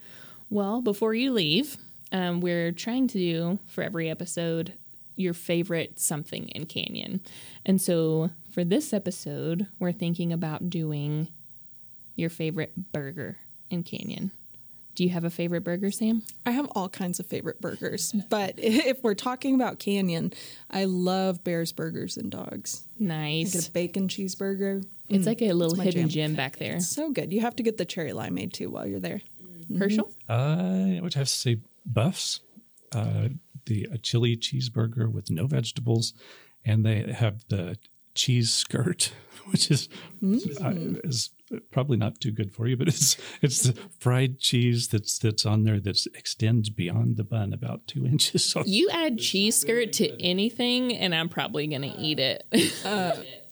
Well, 0.50 0.82
before 0.82 1.14
you 1.14 1.32
leave, 1.32 1.78
um, 2.12 2.42
we're 2.42 2.72
trying 2.72 3.08
to 3.10 3.18
do 3.18 3.60
for 3.68 3.84
every 3.84 4.10
episode 4.10 4.74
your 5.16 5.34
favorite 5.34 6.00
something 6.00 6.48
in 6.50 6.66
Canyon. 6.66 7.22
And 7.66 7.82
so 7.82 8.32
for 8.52 8.64
this 8.64 8.94
episode, 8.94 9.68
we're 9.80 9.92
thinking 9.92 10.32
about 10.32 10.70
doing 10.70 11.30
your 12.16 12.30
favorite 12.30 12.92
burger 12.92 13.38
in 13.70 13.84
Canyon. 13.84 14.32
Do 14.94 15.06
you 15.06 15.10
have 15.12 15.24
a 15.24 15.30
favorite 15.30 15.64
burger, 15.64 15.90
Sam? 15.90 16.22
I 16.46 16.52
have 16.52 16.68
all 16.76 16.90
kinds 16.90 17.20
of 17.20 17.26
favorite 17.26 17.62
burgers, 17.62 18.12
but 18.30 18.56
if 18.58 19.02
we're 19.04 19.16
talking 19.16 19.56
about 19.56 19.80
Canyon, 19.80 20.34
I 20.70 20.86
love 20.86 21.44
Bears 21.44 21.72
Burgers 21.72 22.18
and 22.18 22.30
Dogs. 22.30 22.86
Nice. 23.00 23.54
get 23.54 23.68
a 23.68 23.72
bacon 23.72 24.08
cheeseburger. 24.08 24.84
It's 25.08 25.24
mm, 25.24 25.28
like 25.28 25.42
a 25.42 25.54
little 25.54 25.76
hidden 25.76 26.10
gem 26.10 26.36
back 26.36 26.58
there. 26.58 26.76
It's 26.76 26.88
so 26.88 27.10
good. 27.10 27.34
You 27.34 27.42
have 27.42 27.56
to 27.58 27.64
get 27.64 27.78
the 27.78 27.86
cherry 27.86 28.12
limeade 28.12 28.54
too 28.54 28.70
while 28.70 28.86
you're 28.86 29.00
there. 29.00 29.22
Mm-hmm. 29.44 29.78
Herschel? 29.78 30.12
I 30.28 31.00
would 31.02 31.14
have 31.14 31.28
to 31.28 31.34
say 31.34 31.58
Buffs. 31.86 32.42
Uh, 32.94 33.30
the 33.66 33.88
a 33.92 33.98
chili 33.98 34.36
cheeseburger 34.38 35.12
with 35.12 35.30
no 35.30 35.48
vegetables, 35.48 36.14
and 36.66 36.86
they 36.86 37.12
have 37.12 37.46
the 37.50 37.78
cheese 38.14 38.54
skirt, 38.54 39.14
which 39.52 39.72
is 39.72 39.90
mm. 40.22 40.40
uh, 40.64 41.00
is 41.04 41.32
probably 41.72 41.98
not 41.98 42.20
too 42.20 42.32
good 42.32 42.54
for 42.54 42.68
you, 42.68 42.78
but 42.78 42.88
it's 42.88 43.18
it's 43.42 43.62
the 43.62 43.74
fried 44.00 44.40
cheese 44.40 44.88
that's 44.88 45.18
that's 45.18 45.46
on 45.46 45.64
there 45.64 45.80
that 45.80 46.06
extends 46.16 46.70
beyond 46.70 47.18
the 47.18 47.24
bun 47.24 47.54
about 47.54 47.88
two 47.88 48.06
inches. 48.06 48.46
So 48.52 48.64
You 48.66 48.90
add 48.92 49.18
cheese 49.18 49.56
skirt 49.56 49.94
to 49.94 50.22
anything, 50.22 50.94
and 50.96 51.14
I'm 51.16 51.30
probably 51.30 51.68
going 51.68 51.84
to 51.84 51.98
eat 51.98 52.20
it. 52.20 52.44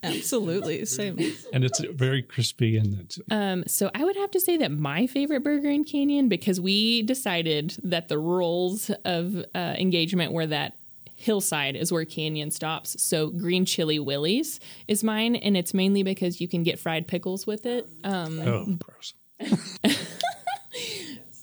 Absolutely. 0.04 0.86
Same. 0.86 1.18
and 1.54 1.64
it's 1.64 1.80
very 1.80 2.22
crispy 2.22 2.78
and 2.78 3.00
it's 3.00 3.20
Um, 3.30 3.64
so 3.68 3.92
I 3.94 4.04
would 4.04 4.16
have 4.16 4.32
to 4.32 4.40
say 4.40 4.58
that 4.58 4.72
my 4.72 5.08
favorite 5.08 5.44
burger 5.44 5.70
in 5.70 5.84
Canyon, 5.84 6.30
because 6.30 6.60
we 6.60 7.02
decided 7.04 7.76
that 7.84 8.08
the 8.08 8.18
rules 8.18 8.90
of 9.06 9.36
uh, 9.54 9.76
engagement 9.78 10.32
were 10.32 10.48
that 10.48 10.76
hillside 11.20 11.76
is 11.76 11.92
where 11.92 12.06
Canyon 12.06 12.50
stops. 12.50 13.02
So 13.02 13.28
Green 13.30 13.66
Chile 13.66 14.00
Willy's 14.00 14.60
is 14.88 15.04
mine, 15.04 15.36
and 15.36 15.58
it's 15.58 15.74
mainly 15.74 16.02
because 16.02 16.40
you 16.40 16.48
can 16.48 16.64
get 16.64 16.80
fried 16.80 17.08
pickles 17.08 17.46
with 17.46 17.66
it. 17.66 17.88
Um, 18.04 18.40
oh 18.40 18.78
gross. 18.80 19.14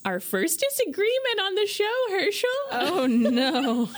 our 0.06 0.20
first 0.20 0.60
disagreement 0.60 1.40
on 1.42 1.54
the 1.56 1.66
show, 1.66 1.84
Herschel. 2.10 2.48
Oh 2.70 3.06
no. 3.06 3.88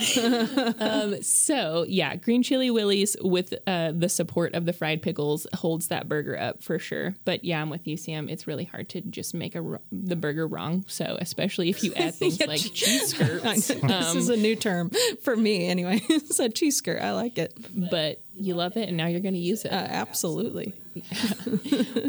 So 1.20 1.84
yeah, 1.86 2.16
Green 2.16 2.42
Chile 2.42 2.70
Willy's 2.70 3.16
with 3.20 3.52
uh, 3.66 3.92
the 3.92 4.08
support 4.08 4.54
of 4.54 4.64
the 4.64 4.72
fried 4.72 5.02
pickles 5.02 5.46
holds 5.54 5.88
that 5.88 6.08
burger 6.08 6.38
up 6.38 6.62
for 6.62 6.78
sure. 6.78 7.14
But 7.24 7.44
yeah, 7.44 7.60
I'm 7.60 7.68
with 7.70 7.86
you, 7.86 7.96
Sam. 7.96 8.28
It's 8.28 8.46
really 8.46 8.64
hard 8.64 8.88
to 8.90 9.00
just 9.02 9.34
make 9.34 9.54
a 9.54 9.62
r- 9.62 9.80
the 9.92 10.16
burger 10.16 10.46
wrong. 10.46 10.84
So 10.88 11.18
especially 11.20 11.68
if 11.68 11.84
you 11.84 11.92
add 11.94 12.14
things 12.14 12.40
like 12.40 12.60
cheese 12.60 13.08
skirts. 13.08 13.68
this 13.68 14.14
is 14.14 14.30
a 14.30 14.36
new 14.36 14.56
term 14.56 14.90
for 15.22 15.36
me 15.36 15.66
anyway. 15.66 16.00
it's 16.08 16.38
a 16.38 16.48
cheese 16.48 16.76
skirt. 16.76 17.02
I 17.02 17.12
like 17.12 17.36
it. 17.38 17.54
but 17.90 18.22
you 18.34 18.54
love 18.54 18.76
it 18.76 18.88
and 18.88 18.96
now 18.96 19.06
you're 19.06 19.20
going 19.20 19.34
to 19.34 19.40
use 19.40 19.64
it. 19.64 19.72
Uh, 19.72 19.74
absolutely. 19.74 20.72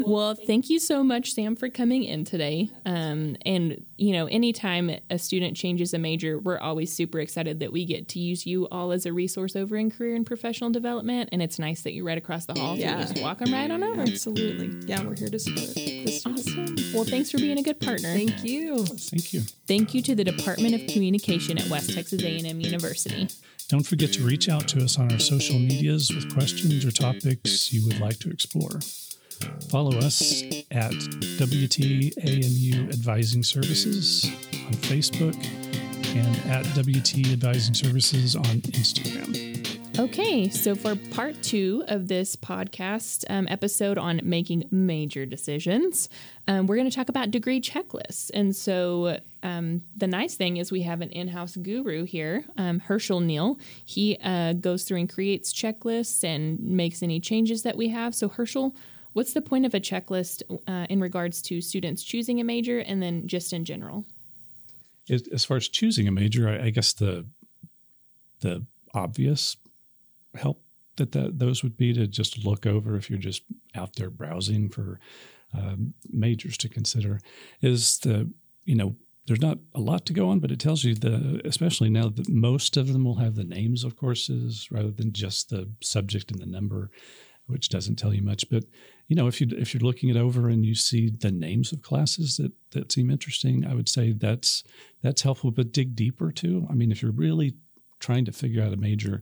well, 0.06 0.34
thank 0.34 0.70
you 0.70 0.78
so 0.78 1.02
much, 1.02 1.34
Sam, 1.34 1.56
for 1.56 1.68
coming 1.68 2.04
in 2.04 2.24
today. 2.24 2.70
Um, 2.86 3.36
and, 3.44 3.84
you 4.00 4.12
know, 4.12 4.24
anytime 4.26 4.90
a 5.10 5.18
student 5.18 5.54
changes 5.58 5.92
a 5.92 5.98
major, 5.98 6.38
we're 6.38 6.58
always 6.58 6.90
super 6.90 7.20
excited 7.20 7.60
that 7.60 7.70
we 7.70 7.84
get 7.84 8.08
to 8.08 8.18
use 8.18 8.46
you 8.46 8.66
all 8.68 8.92
as 8.92 9.04
a 9.04 9.12
resource 9.12 9.54
over 9.54 9.76
in 9.76 9.90
career 9.90 10.16
and 10.16 10.24
professional 10.24 10.70
development. 10.70 11.28
And 11.32 11.42
it's 11.42 11.58
nice 11.58 11.82
that 11.82 11.92
you're 11.92 12.06
right 12.06 12.16
across 12.16 12.46
the 12.46 12.58
hall. 12.58 12.76
Yeah. 12.76 13.04
So 13.04 13.12
just 13.12 13.22
walk 13.22 13.40
them 13.40 13.52
right 13.52 13.70
on 13.70 13.82
over. 13.84 14.00
Absolutely. 14.00 14.88
Yeah, 14.88 15.02
we're 15.02 15.16
here 15.16 15.28
to 15.28 15.38
support 15.38 15.74
the 15.74 16.10
students. 16.10 16.26
Awesome. 16.26 16.76
Well, 16.94 17.04
thanks 17.04 17.30
for 17.30 17.36
being 17.36 17.58
a 17.58 17.62
good 17.62 17.78
partner. 17.78 18.08
Thank 18.14 18.42
you. 18.42 18.86
Thank 18.86 19.34
you. 19.34 19.40
Thank 19.68 19.92
you 19.92 20.00
to 20.00 20.14
the 20.14 20.24
Department 20.24 20.74
of 20.74 20.86
Communication 20.88 21.58
at 21.58 21.68
West 21.68 21.92
Texas 21.92 22.22
A&M 22.22 22.58
University. 22.58 23.28
Don't 23.68 23.86
forget 23.86 24.14
to 24.14 24.22
reach 24.22 24.48
out 24.48 24.66
to 24.68 24.82
us 24.82 24.98
on 24.98 25.12
our 25.12 25.18
social 25.18 25.58
medias 25.58 26.10
with 26.10 26.32
questions 26.32 26.86
or 26.86 26.90
topics 26.90 27.70
you 27.70 27.86
would 27.86 28.00
like 28.00 28.18
to 28.20 28.30
explore. 28.30 28.80
Follow 29.68 29.96
us 29.98 30.42
at 30.70 30.92
WTAMU 30.92 32.88
Advising 32.90 33.42
Services 33.42 34.24
on 34.66 34.72
Facebook 34.74 35.36
and 36.14 36.36
at 36.50 36.64
WT 36.74 37.32
Advising 37.32 37.74
Services 37.74 38.36
on 38.36 38.44
Instagram. 38.44 39.50
Okay, 39.98 40.48
so 40.48 40.74
for 40.74 40.96
part 40.96 41.42
two 41.42 41.84
of 41.88 42.08
this 42.08 42.34
podcast 42.34 43.24
um, 43.28 43.46
episode 43.50 43.98
on 43.98 44.20
making 44.22 44.64
major 44.70 45.26
decisions, 45.26 46.08
um, 46.48 46.66
we're 46.66 46.76
going 46.76 46.88
to 46.88 46.94
talk 46.94 47.08
about 47.08 47.30
degree 47.30 47.60
checklists. 47.60 48.30
And 48.32 48.56
so 48.56 49.18
um, 49.42 49.82
the 49.96 50.06
nice 50.06 50.36
thing 50.36 50.56
is 50.56 50.72
we 50.72 50.82
have 50.82 51.00
an 51.00 51.10
in 51.10 51.28
house 51.28 51.56
guru 51.56 52.04
here, 52.04 52.44
um, 52.56 52.78
Herschel 52.78 53.20
Neal. 53.20 53.58
He 53.84 54.16
uh, 54.22 54.54
goes 54.54 54.84
through 54.84 55.00
and 55.00 55.12
creates 55.12 55.52
checklists 55.52 56.24
and 56.24 56.58
makes 56.60 57.02
any 57.02 57.20
changes 57.20 57.62
that 57.64 57.76
we 57.76 57.88
have. 57.88 58.14
So, 58.14 58.28
Herschel, 58.28 58.74
what's 59.12 59.32
the 59.32 59.42
point 59.42 59.66
of 59.66 59.74
a 59.74 59.80
checklist 59.80 60.42
uh, 60.66 60.86
in 60.88 61.00
regards 61.00 61.42
to 61.42 61.60
students 61.60 62.02
choosing 62.02 62.40
a 62.40 62.44
major 62.44 62.80
and 62.80 63.02
then 63.02 63.26
just 63.26 63.52
in 63.52 63.64
general? 63.64 64.06
As 65.10 65.44
far 65.44 65.56
as 65.56 65.68
choosing 65.68 66.06
a 66.06 66.12
major, 66.12 66.48
I, 66.48 66.66
I 66.66 66.70
guess 66.70 66.92
the 66.92 67.26
the 68.40 68.64
obvious 68.94 69.56
help 70.34 70.62
that 70.96 71.12
the, 71.12 71.30
those 71.34 71.62
would 71.62 71.76
be 71.76 71.92
to 71.92 72.06
just 72.06 72.44
look 72.44 72.66
over 72.66 72.96
if 72.96 73.08
you're 73.08 73.18
just 73.18 73.42
out 73.74 73.96
there 73.96 74.10
browsing 74.10 74.68
for 74.68 75.00
um, 75.56 75.94
majors 76.08 76.56
to 76.58 76.68
consider 76.68 77.20
is 77.60 77.98
the 77.98 78.30
you 78.64 78.74
know 78.74 78.94
there's 79.26 79.40
not 79.40 79.58
a 79.74 79.80
lot 79.80 80.06
to 80.06 80.12
go 80.12 80.28
on 80.28 80.38
but 80.38 80.50
it 80.50 80.60
tells 80.60 80.84
you 80.84 80.94
the 80.94 81.40
especially 81.44 81.90
now 81.90 82.08
that 82.08 82.28
most 82.28 82.76
of 82.76 82.92
them 82.92 83.04
will 83.04 83.16
have 83.16 83.34
the 83.34 83.44
names 83.44 83.82
of 83.82 83.96
courses 83.96 84.68
rather 84.70 84.90
than 84.90 85.12
just 85.12 85.50
the 85.50 85.68
subject 85.82 86.30
and 86.30 86.40
the 86.40 86.46
number 86.46 86.90
which 87.46 87.68
doesn't 87.68 87.96
tell 87.96 88.14
you 88.14 88.22
much 88.22 88.48
but 88.50 88.64
you 89.10 89.16
know 89.16 89.26
if 89.26 89.40
you 89.40 89.48
if 89.50 89.74
you're 89.74 89.82
looking 89.82 90.08
it 90.08 90.16
over 90.16 90.48
and 90.48 90.64
you 90.64 90.74
see 90.74 91.10
the 91.10 91.32
names 91.32 91.72
of 91.72 91.82
classes 91.82 92.36
that 92.36 92.52
that 92.70 92.92
seem 92.92 93.10
interesting 93.10 93.66
i 93.66 93.74
would 93.74 93.88
say 93.88 94.12
that's 94.12 94.62
that's 95.02 95.22
helpful 95.22 95.50
but 95.50 95.72
dig 95.72 95.96
deeper 95.96 96.30
too 96.30 96.66
i 96.70 96.74
mean 96.74 96.92
if 96.92 97.02
you're 97.02 97.10
really 97.10 97.54
trying 97.98 98.24
to 98.24 98.32
figure 98.32 98.62
out 98.62 98.72
a 98.72 98.76
major 98.76 99.20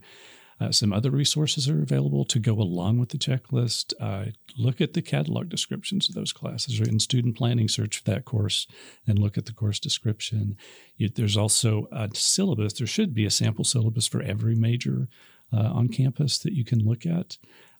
uh, 0.61 0.71
some 0.71 0.91
other 0.91 1.09
resources 1.09 1.69
are 1.69 1.81
available 1.81 2.25
to 2.25 2.37
go 2.37 2.51
along 2.55 2.99
with 2.99 3.09
the 3.09 3.17
checklist. 3.17 3.93
Uh, 3.97 4.31
look 4.57 4.81
at 4.81 4.91
the 4.91 5.01
catalog 5.01 5.47
descriptions 5.47 6.09
of 6.09 6.15
those 6.15 6.33
classes, 6.33 6.81
or 6.81 6.83
in 6.83 6.99
student 6.99 7.37
planning, 7.37 7.69
search 7.69 7.99
for 7.99 8.03
that 8.03 8.25
course 8.25 8.67
and 9.07 9.17
look 9.17 9.37
at 9.37 9.45
the 9.45 9.53
course 9.53 9.79
description. 9.79 10.57
You, 10.97 11.07
there's 11.07 11.37
also 11.37 11.87
a 11.93 12.09
syllabus. 12.13 12.73
There 12.73 12.87
should 12.87 13.13
be 13.13 13.25
a 13.25 13.31
sample 13.31 13.63
syllabus 13.63 14.05
for 14.05 14.21
every 14.21 14.53
major 14.53 15.07
uh, 15.53 15.71
on 15.71 15.87
campus 15.87 16.37
that 16.39 16.53
you 16.53 16.65
can 16.65 16.79
look 16.79 17.05
at. 17.05 17.37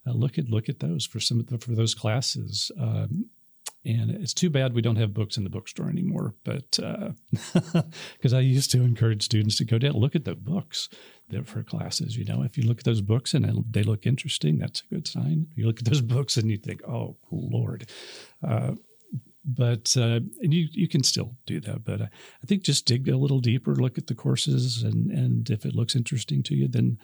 Uh, 0.10 0.14
look 0.14 0.38
at 0.38 0.50
look 0.50 0.70
at 0.70 0.80
those 0.80 1.06
for 1.06 1.20
some 1.20 1.40
of 1.40 1.48
the, 1.48 1.58
for 1.58 1.72
those 1.72 1.94
classes. 1.96 2.72
Um, 2.80 3.26
and 3.86 4.12
it's 4.12 4.34
too 4.34 4.50
bad 4.50 4.74
we 4.74 4.82
don't 4.82 4.98
have 4.98 5.14
books 5.14 5.38
in 5.38 5.46
the 5.46 5.50
bookstore 5.50 5.90
anymore. 5.90 6.36
But 6.44 6.80
because 8.14 8.34
I 8.34 8.42
used 8.42 8.72
to 8.72 8.82
encourage 8.82 9.24
students 9.24 9.56
to 9.58 9.66
go 9.66 9.78
down, 9.78 9.94
look 9.94 10.16
at 10.16 10.26
the 10.26 10.36
books 10.36 10.90
that 11.30 11.48
for 11.48 11.64
classes. 11.64 12.18
You 12.18 12.26
know, 12.26 12.44
if 12.44 12.58
you 12.58 12.64
look 12.64 12.80
at 12.80 12.86
those 12.86 13.02
books 13.02 13.34
and 13.34 13.66
they 13.70 13.84
look 13.84 14.06
interesting, 14.06 14.58
that's 14.58 14.82
a 14.82 14.94
good 14.94 15.08
sign. 15.08 15.48
You 15.56 15.66
look 15.66 15.80
at 15.80 15.86
those 15.86 16.02
books 16.16 16.38
and 16.38 16.52
you 16.52 16.58
think, 16.58 16.84
"Oh 16.88 17.16
Lord," 17.32 17.90
uh, 18.46 18.74
but 19.46 19.96
uh, 19.98 20.20
and 20.42 20.54
you 20.54 20.68
you 20.72 20.88
can 20.88 21.04
still 21.04 21.36
do 21.46 21.60
that. 21.62 21.84
But 21.84 22.02
I 22.02 22.46
think 22.46 22.64
just 22.64 22.86
dig 22.86 23.08
a 23.08 23.18
little 23.18 23.40
deeper, 23.40 23.76
look 23.76 23.98
at 23.98 24.08
the 24.08 24.16
courses, 24.16 24.84
and 24.84 25.10
and 25.10 25.50
if 25.50 25.66
it 25.66 25.76
looks 25.76 25.96
interesting 25.96 26.44
to 26.44 26.56
you, 26.56 26.68
then 26.68 27.00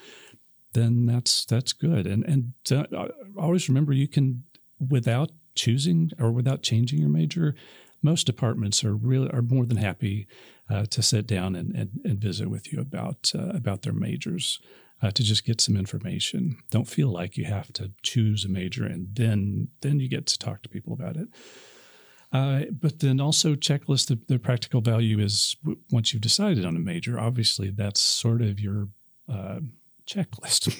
then 0.75 1.05
that's 1.05 1.45
that's 1.45 1.73
good. 1.73 2.05
And 2.05 2.23
and 2.23 2.53
uh, 2.71 3.07
always 3.37 3.67
remember, 3.67 3.93
you 3.93 4.07
can 4.07 4.43
without 4.79 5.31
choosing 5.55 6.11
or 6.19 6.31
without 6.31 6.61
changing 6.61 6.99
your 6.99 7.09
major, 7.09 7.55
most 8.03 8.25
departments 8.25 8.83
are 8.83 8.95
really 8.95 9.29
are 9.31 9.41
more 9.41 9.65
than 9.65 9.77
happy 9.77 10.27
uh, 10.69 10.85
to 10.85 11.01
sit 11.01 11.25
down 11.25 11.55
and, 11.55 11.75
and, 11.75 12.01
and, 12.03 12.19
visit 12.19 12.49
with 12.49 12.73
you 12.73 12.79
about 12.79 13.31
uh, 13.33 13.49
about 13.49 13.83
their 13.83 13.93
majors 13.93 14.59
uh, 15.01 15.11
to 15.11 15.23
just 15.23 15.45
get 15.45 15.61
some 15.61 15.77
information. 15.77 16.57
Don't 16.71 16.87
feel 16.87 17.09
like 17.09 17.37
you 17.37 17.45
have 17.45 17.71
to 17.73 17.91
choose 18.03 18.45
a 18.45 18.49
major 18.49 18.85
and 18.85 19.07
then 19.13 19.69
then 19.81 19.99
you 19.99 20.09
get 20.09 20.25
to 20.27 20.37
talk 20.37 20.61
to 20.63 20.69
people 20.69 20.93
about 20.93 21.15
it. 21.15 21.29
Uh, 22.33 22.65
but 22.71 22.99
then 22.99 23.21
also 23.21 23.55
checklist 23.55 24.07
the, 24.07 24.19
the 24.27 24.39
practical 24.39 24.81
value 24.81 25.19
is 25.19 25.55
once 25.89 26.11
you've 26.11 26.21
decided 26.21 26.65
on 26.65 26.75
a 26.75 26.79
major. 26.79 27.17
Obviously, 27.17 27.69
that's 27.69 28.01
sort 28.01 28.41
of 28.41 28.59
your 28.59 28.89
uh, 29.31 29.59
checklist. 30.05 30.73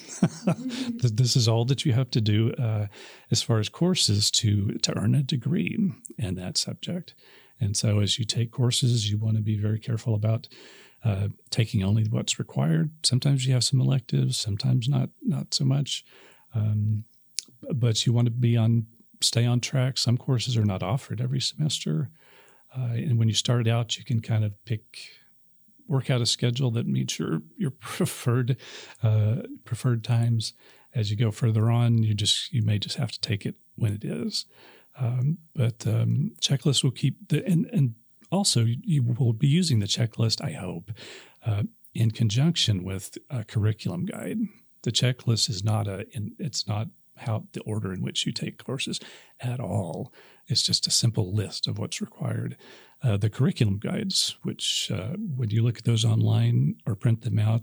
this 1.16 1.36
is 1.36 1.48
all 1.48 1.64
that 1.66 1.84
you 1.84 1.92
have 1.92 2.10
to 2.10 2.20
do 2.20 2.52
uh, 2.52 2.86
as 3.30 3.42
far 3.42 3.58
as 3.58 3.68
courses 3.68 4.30
to 4.30 4.72
to 4.82 4.96
earn 4.96 5.14
a 5.14 5.22
degree 5.22 5.78
in 6.18 6.34
that 6.34 6.56
subject. 6.56 7.14
And 7.60 7.76
so, 7.76 8.00
as 8.00 8.18
you 8.18 8.24
take 8.24 8.50
courses, 8.50 9.10
you 9.10 9.18
want 9.18 9.36
to 9.36 9.42
be 9.42 9.58
very 9.58 9.78
careful 9.78 10.14
about 10.14 10.48
uh, 11.04 11.28
taking 11.50 11.82
only 11.82 12.04
what's 12.04 12.38
required. 12.38 12.90
Sometimes 13.02 13.46
you 13.46 13.54
have 13.54 13.64
some 13.64 13.80
electives, 13.80 14.36
sometimes 14.36 14.88
not 14.88 15.10
not 15.22 15.54
so 15.54 15.64
much. 15.64 16.04
Um, 16.54 17.04
but 17.74 18.06
you 18.06 18.12
want 18.12 18.26
to 18.26 18.32
be 18.32 18.56
on 18.56 18.86
stay 19.20 19.46
on 19.46 19.60
track. 19.60 19.98
Some 19.98 20.18
courses 20.18 20.56
are 20.56 20.64
not 20.64 20.82
offered 20.82 21.20
every 21.20 21.40
semester, 21.40 22.10
uh, 22.76 22.92
and 22.92 23.18
when 23.18 23.28
you 23.28 23.34
start 23.34 23.66
out, 23.66 23.96
you 23.96 24.04
can 24.04 24.20
kind 24.20 24.44
of 24.44 24.52
pick 24.64 24.82
work 25.88 26.10
out 26.10 26.20
a 26.20 26.26
schedule 26.26 26.70
that 26.72 26.86
meets 26.86 27.18
your 27.18 27.42
your 27.56 27.70
preferred 27.80 28.56
uh, 29.02 29.42
preferred 29.64 30.04
times. 30.04 30.52
As 30.94 31.10
you 31.10 31.16
go 31.16 31.30
further 31.30 31.70
on, 31.70 32.02
you 32.02 32.14
just 32.14 32.52
you 32.52 32.62
may 32.62 32.78
just 32.78 32.96
have 32.96 33.12
to 33.12 33.20
take 33.20 33.44
it 33.44 33.56
when 33.76 33.92
it 33.92 34.04
is. 34.04 34.46
Um, 34.98 35.38
but 35.54 35.86
um, 35.86 36.32
checklist 36.40 36.82
will 36.82 36.90
keep 36.90 37.28
the 37.28 37.44
and 37.46 37.66
and 37.66 37.94
also 38.30 38.64
you 38.64 39.02
will 39.02 39.32
be 39.32 39.46
using 39.46 39.80
the 39.80 39.86
checklist. 39.86 40.42
I 40.42 40.52
hope 40.52 40.90
uh, 41.44 41.64
in 41.94 42.10
conjunction 42.10 42.82
with 42.84 43.18
a 43.30 43.44
curriculum 43.44 44.06
guide. 44.06 44.38
The 44.82 44.92
checklist 44.92 45.50
is 45.50 45.64
not 45.64 45.86
a 45.86 46.06
it's 46.38 46.66
not 46.66 46.88
how 47.16 47.44
the 47.52 47.60
order 47.62 47.92
in 47.92 48.02
which 48.02 48.26
you 48.26 48.32
take 48.32 48.62
courses 48.62 49.00
at 49.40 49.60
all. 49.60 50.12
It's 50.46 50.62
just 50.62 50.86
a 50.86 50.90
simple 50.90 51.34
list 51.34 51.66
of 51.66 51.78
what's 51.78 52.00
required. 52.00 52.56
Uh, 53.02 53.16
the 53.16 53.30
curriculum 53.30 53.78
guides, 53.78 54.36
which 54.42 54.90
uh, 54.92 55.14
when 55.36 55.50
you 55.50 55.62
look 55.62 55.78
at 55.78 55.84
those 55.84 56.04
online 56.04 56.76
or 56.86 56.94
print 56.94 57.22
them 57.22 57.38
out, 57.38 57.62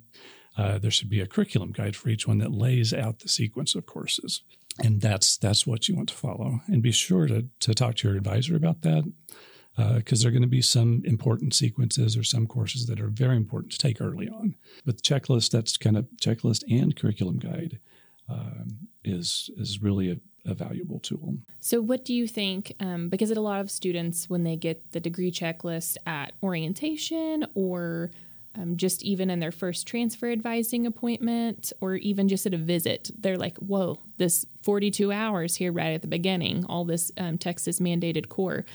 uh, 0.58 0.78
there 0.78 0.91
should 0.91 1.10
be 1.10 1.19
a 1.19 1.28
curriculum 1.28 1.72
guide 1.72 1.96
for 1.96 2.10
each 2.10 2.28
one 2.28 2.38
that 2.38 2.52
lays 2.52 2.93
out 2.93 3.19
the 3.19 3.28
sequence 3.28 3.74
of 3.74 3.86
courses. 3.86 4.41
And 4.80 5.02
that's 5.02 5.38
that's 5.38 5.67
what 5.67 5.88
you 5.88 5.96
want 5.96 6.10
to 6.10 6.15
follow. 6.15 6.62
And 6.67 6.82
be 6.82 6.91
sure 6.91 7.28
to, 7.28 7.48
to 7.60 7.74
talk 7.74 7.96
to 7.96 8.08
your 8.08 8.17
advisor 8.17 8.56
about 8.56 8.82
that 8.82 9.12
because 9.76 10.22
uh, 10.22 10.24
there 10.24 10.30
are 10.30 10.32
going 10.32 10.43
to 10.43 10.48
be 10.48 10.62
some 10.62 11.02
important 11.04 11.54
sequences 11.56 12.15
or 12.15 12.24
some 12.24 12.46
courses 12.46 12.86
that 12.86 13.00
are 13.00 13.08
very 13.08 13.36
important 13.36 13.72
to 13.72 13.80
take 13.80 14.00
early 14.00 14.30
on. 14.30 14.56
But 14.86 14.98
the 14.98 15.02
checklist, 15.02 15.52
that's 15.52 15.78
kind 15.78 15.98
of 15.98 16.08
checklist 16.22 16.63
and 16.69 16.96
curriculum 16.96 17.39
guide, 17.39 17.80
um, 18.30 18.88
is 19.04 19.50
is 19.58 19.82
really 19.82 20.12
a, 20.12 20.17
a, 20.46 20.54
valuable 20.54 21.00
tool. 21.00 21.38
So, 21.60 21.82
what 21.82 22.06
do 22.06 22.14
you 22.14 22.28
think? 22.28 22.74
Um, 22.80 23.10
because 23.10 23.32
a 23.32 23.42
lot 23.42 23.62
of 23.62 23.72
students, 23.72 24.30
when 24.30 24.44
they 24.44 24.56
get 24.56 24.92
the 24.92 25.00
degree 25.00 25.32
checklist 25.32 25.98
at 26.06 26.34
orientation 26.42 27.46
or 27.56 28.12
um, 28.56 28.78
just 28.78 29.04
even 29.04 29.30
in 29.30 29.40
their 29.40 29.52
first 29.52 29.88
transfer 29.88 30.32
advising 30.32 30.86
appointment 30.86 31.74
or 31.82 31.96
even 31.96 32.28
just 32.28 32.46
at 32.46 32.54
a 32.54 32.58
visit, 32.58 33.10
they're 33.18 33.38
like, 33.38 33.58
whoa, 33.58 34.00
this 34.18 34.46
42 34.64 35.12
hours 35.12 35.56
here 35.56 35.72
right 35.72 35.94
at 35.94 36.02
the 36.02 36.08
beginning, 36.08 36.66
all 36.66 36.86
this 36.86 37.12
um, 37.18 37.38
Texas 37.38 37.80
mandated 37.80 38.30
core. 38.30 38.66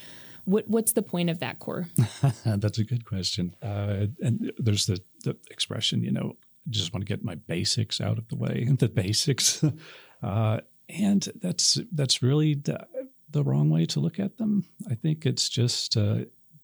What, 0.45 0.67
what's 0.67 0.93
the 0.93 1.01
point 1.01 1.29
of 1.29 1.39
that 1.39 1.59
core? 1.59 1.87
That's 2.45 2.79
a 2.79 2.83
good 2.83 3.05
question. 3.05 3.55
Uh, 3.61 4.07
and 4.19 4.51
there's 4.57 4.87
the, 4.87 4.99
the 5.23 5.37
expression, 5.51 6.03
you 6.03 6.11
know, 6.11 6.35
just 6.69 6.93
want 6.93 7.05
to 7.05 7.11
get 7.11 7.23
my 7.23 7.35
basics 7.35 8.01
out 8.01 8.17
of 8.17 8.27
the 8.27 8.35
way. 8.35 8.67
The 8.79 8.89
basics, 8.89 9.63
uh, 10.23 10.59
and 10.89 11.27
that's 11.41 11.79
that's 11.91 12.21
really 12.23 12.55
the, 12.55 12.85
the, 13.29 13.43
wrong 13.43 13.69
way 13.69 13.85
to 13.85 13.99
look 13.99 14.19
at 14.19 14.37
them. 14.37 14.65
I 14.89 14.95
think 14.95 15.25
it's 15.25 15.49
just 15.49 15.95
uh, 15.95 16.19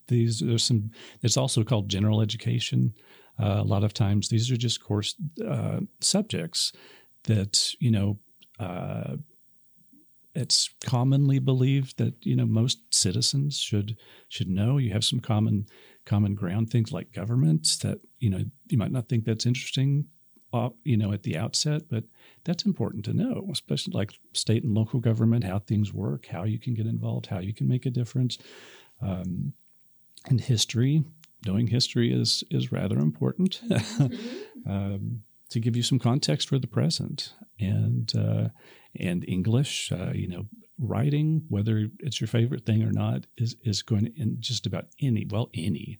these. 0.07 0.39
There's 0.39 0.63
some. 0.63 0.91
It's 1.21 1.37
also 1.37 1.63
called 1.63 1.89
general 1.89 2.21
education. 2.21 2.93
Uh, 3.39 3.57
a 3.59 3.63
lot 3.63 3.83
of 3.83 3.93
times, 3.93 4.29
these 4.29 4.49
are 4.51 4.57
just 4.57 4.83
course 4.83 5.15
uh, 5.45 5.81
subjects 6.01 6.71
that 7.25 7.73
you 7.79 7.91
know 7.91 8.17
uh, 8.59 9.17
it's 10.33 10.69
commonly 10.83 11.39
believed 11.39 11.97
that 11.97 12.13
you 12.25 12.35
know 12.35 12.45
most 12.45 12.79
citizens 12.91 13.57
should 13.57 13.97
should 14.29 14.49
know. 14.49 14.77
You 14.77 14.91
have 14.91 15.05
some 15.05 15.19
common 15.19 15.67
common 16.05 16.35
ground 16.35 16.69
things 16.69 16.91
like 16.91 17.13
government 17.13 17.77
that 17.81 17.99
you 18.19 18.29
know 18.29 18.43
you 18.67 18.77
might 18.77 18.91
not 18.91 19.07
think 19.07 19.25
that's 19.25 19.45
interesting, 19.45 20.05
uh, 20.55 20.69
you 20.85 20.95
know, 20.95 21.11
at 21.11 21.23
the 21.23 21.37
outset, 21.37 21.83
but 21.89 22.05
that's 22.45 22.65
important 22.65 23.03
to 23.05 23.13
know, 23.13 23.45
especially 23.51 23.93
like 23.93 24.13
state 24.33 24.63
and 24.63 24.73
local 24.73 25.01
government, 25.01 25.43
how 25.43 25.59
things 25.59 25.93
work, 25.93 26.27
how 26.27 26.43
you 26.43 26.57
can 26.57 26.73
get 26.73 26.85
involved, 26.85 27.25
how 27.25 27.39
you 27.39 27.53
can 27.53 27.67
make 27.67 27.85
a 27.85 27.89
difference, 27.89 28.37
um, 29.01 29.53
and 30.27 30.39
history. 30.39 31.03
Knowing 31.45 31.67
history 31.67 32.11
is 32.13 32.43
is 32.49 32.71
rather 32.71 32.97
important. 32.99 33.61
Mm-hmm. 33.69 34.71
um, 34.71 35.21
to 35.49 35.59
give 35.59 35.75
you 35.75 35.83
some 35.83 35.99
context 35.99 36.49
for 36.49 36.57
the 36.57 36.67
present 36.67 37.33
and 37.59 38.11
uh, 38.15 38.49
and 38.99 39.23
English. 39.27 39.91
Uh, 39.91 40.11
you 40.13 40.27
know, 40.27 40.45
writing, 40.79 41.43
whether 41.49 41.87
it's 41.99 42.19
your 42.19 42.27
favorite 42.27 42.65
thing 42.65 42.81
or 42.83 42.91
not, 42.91 43.27
is 43.37 43.55
is 43.63 43.83
going 43.83 44.05
to, 44.05 44.19
in 44.19 44.37
just 44.39 44.65
about 44.65 44.87
any 45.01 45.25
well 45.29 45.49
any 45.53 45.99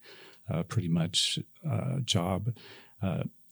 uh, 0.49 0.63
pretty 0.63 0.89
much 0.89 1.39
uh, 1.69 1.99
job. 2.03 2.55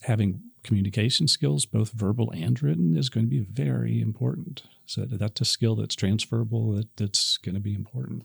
Having 0.04 0.42
communication 0.63 1.28
skills, 1.28 1.66
both 1.66 1.92
verbal 1.92 2.32
and 2.32 2.62
written, 2.62 2.96
is 2.96 3.10
going 3.10 3.26
to 3.26 3.30
be 3.30 3.39
very 3.39 4.02
important. 4.02 4.63
So 4.86 5.06
that's 5.06 5.42
a 5.42 5.46
skill 5.46 5.76
that's 5.76 5.96
transferable. 5.96 6.74
That 6.74 6.96
that's 6.98 7.38
going 7.38 7.56
to 7.56 7.62
be 7.62 7.74
important. 7.74 8.24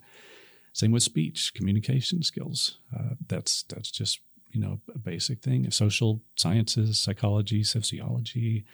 Same 0.72 0.92
with 0.92 1.02
speech, 1.02 1.52
communication 1.54 2.22
skills. 2.22 2.78
Uh, 2.96 3.14
that's 3.26 3.64
that's 3.64 3.90
just 3.90 4.20
you 4.50 4.60
know 4.60 4.80
a 4.94 4.98
basic 4.98 5.40
thing. 5.40 5.70
Social 5.70 6.22
sciences, 6.36 7.00
psychology, 7.00 7.64
sociology, 7.64 8.64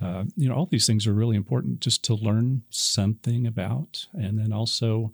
uh, 0.00 0.24
you 0.36 0.48
know, 0.48 0.54
all 0.54 0.66
these 0.66 0.86
things 0.86 1.06
are 1.06 1.12
really 1.12 1.36
important 1.36 1.80
just 1.80 2.02
to 2.04 2.14
learn 2.14 2.62
something 2.70 3.46
about, 3.46 4.06
and 4.14 4.38
then 4.38 4.52
also 4.52 5.12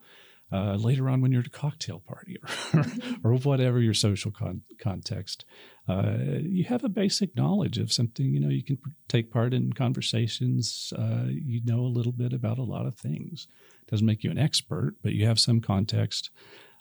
uh, 0.52 0.74
later 0.74 1.08
on 1.08 1.20
when 1.20 1.32
you're 1.32 1.40
at 1.40 1.46
a 1.46 1.50
cocktail 1.50 2.00
party 2.06 2.36
or, 2.74 2.84
or 3.24 3.34
whatever 3.38 3.80
your 3.80 3.94
social 3.94 4.30
con- 4.30 4.62
context, 4.78 5.44
uh, 5.88 6.16
you 6.40 6.64
have 6.64 6.84
a 6.84 6.88
basic 6.88 7.36
knowledge 7.36 7.78
of 7.78 7.92
something. 7.92 8.26
You 8.26 8.40
know, 8.40 8.48
you 8.48 8.62
can 8.62 8.78
take 9.08 9.30
part 9.30 9.52
in 9.52 9.72
conversations. 9.72 10.92
Uh, 10.96 11.24
you 11.28 11.60
know 11.64 11.80
a 11.80 11.94
little 11.96 12.12
bit 12.12 12.32
about 12.32 12.58
a 12.58 12.62
lot 12.62 12.86
of 12.86 12.96
things. 12.96 13.48
Doesn't 13.88 14.06
make 14.06 14.24
you 14.24 14.30
an 14.30 14.38
expert, 14.38 14.96
but 15.02 15.12
you 15.12 15.26
have 15.26 15.38
some 15.38 15.60
context, 15.60 16.30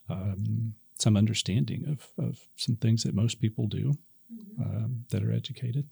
um, 0.10 0.73
some 0.97 1.17
understanding 1.17 1.86
of, 1.88 2.23
of 2.23 2.39
some 2.56 2.75
things 2.75 3.04
that 3.04 3.13
most 3.13 3.41
people 3.41 3.67
do 3.67 3.93
mm-hmm. 4.34 4.62
um, 4.62 5.06
that 5.12 5.23
are 5.23 5.32
educated 5.32 5.88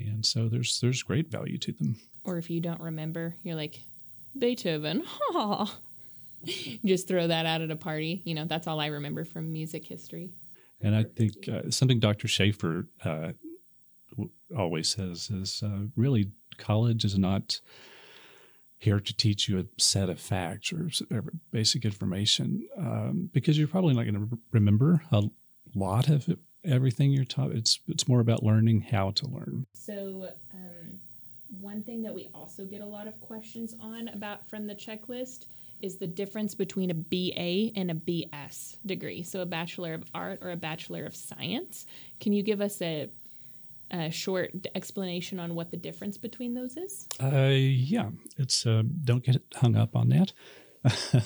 and 0.00 0.24
so 0.24 0.48
there's 0.48 0.80
there's 0.80 1.02
great 1.02 1.30
value 1.30 1.58
to 1.58 1.72
them. 1.72 2.00
Or 2.24 2.38
if 2.38 2.50
you 2.50 2.60
don't 2.60 2.80
remember, 2.80 3.36
you're 3.42 3.56
like 3.56 3.80
Beethoven, 4.38 5.04
just 6.84 7.08
throw 7.08 7.26
that 7.26 7.46
out 7.46 7.62
at 7.62 7.70
a 7.70 7.76
party. 7.76 8.22
You 8.24 8.34
know, 8.34 8.44
that's 8.44 8.66
all 8.66 8.80
I 8.80 8.86
remember 8.86 9.24
from 9.24 9.52
music 9.52 9.84
history. 9.84 10.30
And 10.80 10.94
I 10.94 11.04
think 11.04 11.48
uh, 11.48 11.70
something 11.70 12.00
Dr. 12.00 12.26
Schaefer 12.26 12.86
uh, 13.04 13.32
always 14.56 14.88
says 14.88 15.30
is 15.30 15.62
uh, 15.62 15.86
really 15.96 16.30
college 16.56 17.04
is 17.04 17.18
not 17.18 17.60
here 18.78 18.98
to 18.98 19.14
teach 19.14 19.46
you 19.46 19.58
a 19.58 19.64
set 19.80 20.08
of 20.08 20.18
facts 20.18 20.72
or, 20.72 20.90
basic 21.50 21.84
information 21.84 22.66
um, 22.78 23.28
because 23.32 23.58
you're 23.58 23.68
probably 23.68 23.92
not 23.92 24.04
going 24.04 24.14
to 24.14 24.38
remember 24.52 25.02
a 25.12 25.22
lot 25.74 26.08
of 26.08 26.28
it 26.28 26.38
everything 26.64 27.10
you're 27.10 27.24
taught. 27.24 27.52
It's 27.52 27.80
it's 27.88 28.08
more 28.08 28.20
about 28.20 28.42
learning 28.42 28.82
how 28.82 29.10
to 29.12 29.26
learn. 29.26 29.66
So, 29.72 30.28
um, 30.52 30.98
one 31.48 31.82
thing 31.82 32.02
that 32.02 32.14
we 32.14 32.30
also 32.34 32.64
get 32.64 32.80
a 32.80 32.86
lot 32.86 33.06
of 33.06 33.20
questions 33.20 33.74
on 33.80 34.08
about 34.08 34.48
from 34.48 34.66
the 34.66 34.74
checklist 34.74 35.46
is 35.82 35.98
the 35.98 36.06
difference 36.06 36.54
between 36.54 36.90
a 36.90 36.94
BA 36.94 37.72
and 37.78 37.90
a 37.90 37.94
BS 37.94 38.76
degree. 38.84 39.22
So, 39.22 39.40
a 39.40 39.46
Bachelor 39.46 39.94
of 39.94 40.04
Art 40.14 40.40
or 40.42 40.50
a 40.50 40.56
Bachelor 40.56 41.04
of 41.04 41.14
Science. 41.14 41.86
Can 42.20 42.32
you 42.32 42.42
give 42.42 42.60
us 42.60 42.80
a, 42.82 43.08
a 43.90 44.10
short 44.10 44.52
explanation 44.74 45.40
on 45.40 45.54
what 45.54 45.70
the 45.70 45.76
difference 45.76 46.16
between 46.16 46.54
those 46.54 46.76
is? 46.76 47.06
Uh, 47.20 47.50
yeah, 47.52 48.10
it's 48.38 48.66
uh, 48.66 48.82
don't 49.04 49.24
get 49.24 49.42
hung 49.56 49.76
up 49.76 49.96
on 49.96 50.08
that. 50.10 50.32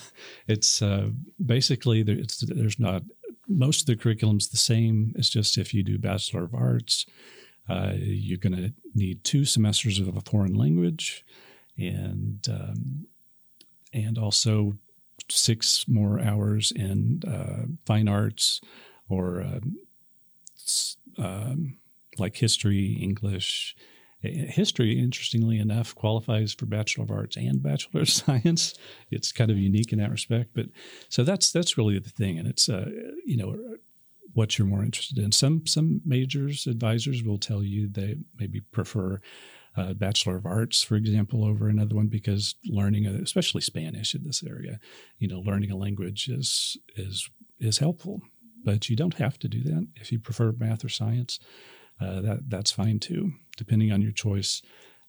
it's 0.49 0.83
uh, 0.83 1.11
basically 1.45 2.03
there, 2.03 2.17
it's, 2.17 2.40
there's 2.40 2.79
not 2.79 3.03
most 3.49 3.83
of 3.83 3.87
the 3.87 3.97
curriculum's 3.97 4.49
the 4.49 4.57
same. 4.57 5.12
It's 5.17 5.29
just 5.29 5.59
if 5.59 5.75
you 5.75 5.83
do 5.83 5.99
Bachelor 5.99 6.45
of 6.45 6.55
Arts, 6.55 7.07
uh, 7.69 7.93
you're 7.97 8.38
going 8.38 8.57
to 8.57 8.73
need 8.95 9.25
two 9.25 9.45
semesters 9.45 9.99
of 9.99 10.17
a 10.17 10.21
foreign 10.21 10.55
language, 10.55 11.25
and 11.79 12.47
um, 12.51 13.07
and 13.94 14.18
also 14.18 14.74
six 15.30 15.87
more 15.88 16.20
hours 16.20 16.72
in 16.72 17.22
uh, 17.26 17.66
fine 17.87 18.09
arts 18.09 18.61
or 19.09 19.40
um, 19.40 19.78
um, 21.16 21.78
like 22.18 22.37
history, 22.37 22.98
English, 23.00 23.74
History, 24.24 24.98
interestingly 24.98 25.59
enough, 25.59 25.94
qualifies 25.94 26.54
for 26.54 26.64
Bachelor 26.64 27.04
of 27.04 27.11
Arts 27.11 27.37
and 27.37 27.62
Bachelor 27.62 28.00
of 28.00 28.09
Science. 28.11 28.74
It's 29.11 29.33
kind 29.33 29.50
of 29.50 29.59
unique 29.59 29.92
in 29.92 29.98
that 29.98 30.11
respect, 30.11 30.50
but 30.54 30.66
so 31.11 31.24
that's 31.24 31.52
that's 31.52 31.76
really 31.76 31.98
the 31.98 32.09
thing, 32.09 32.38
and 32.38 32.48
it's 32.48 32.68
uh, 32.68 32.88
you 33.26 33.37
know 33.37 33.76
what 34.33 34.59
you're 34.59 34.66
more 34.66 34.83
interested 34.83 35.18
in. 35.18 35.30
Some 35.30 35.66
some 35.66 36.00
majors 36.07 36.66
advisors 36.66 37.22
will 37.22 37.38
tell 37.38 37.62
you 37.62 37.87
they 37.87 38.16
maybe 38.38 38.61
prefer 38.61 39.20
uh, 39.77 39.95
Bachelor 39.95 40.37
of 40.37 40.47
Arts, 40.47 40.83
for 40.83 40.97
example, 40.97 41.45
over 41.45 41.69
another 41.69 41.95
one 41.95 42.07
because 42.07 42.55
learning, 42.65 43.07
especially 43.07 43.61
Spanish 43.61 44.15
in 44.15 44.25
this 44.25 44.43
area, 44.43 44.79
you 45.19 45.29
know, 45.29 45.41
learning 45.41 45.71
a 45.71 45.77
language 45.77 46.29
is 46.29 46.77
is 46.97 47.29
is 47.59 47.79
helpful. 47.79 48.21
But 48.65 48.89
you 48.89 48.97
don't 48.97 49.15
have 49.15 49.39
to 49.41 49.49
do 49.49 49.63
that 49.65 49.89
if 49.97 50.11
you 50.11 50.19
prefer 50.19 50.53
math 50.53 50.85
or 50.85 50.89
science. 50.89 51.39
Uh, 52.01 52.21
that 52.21 52.51
that's 52.51 52.73
fine 52.73 52.99
too 52.99 53.33
depending 53.57 53.93
on 53.93 54.03
your 54.03 54.13
choice. 54.13 54.63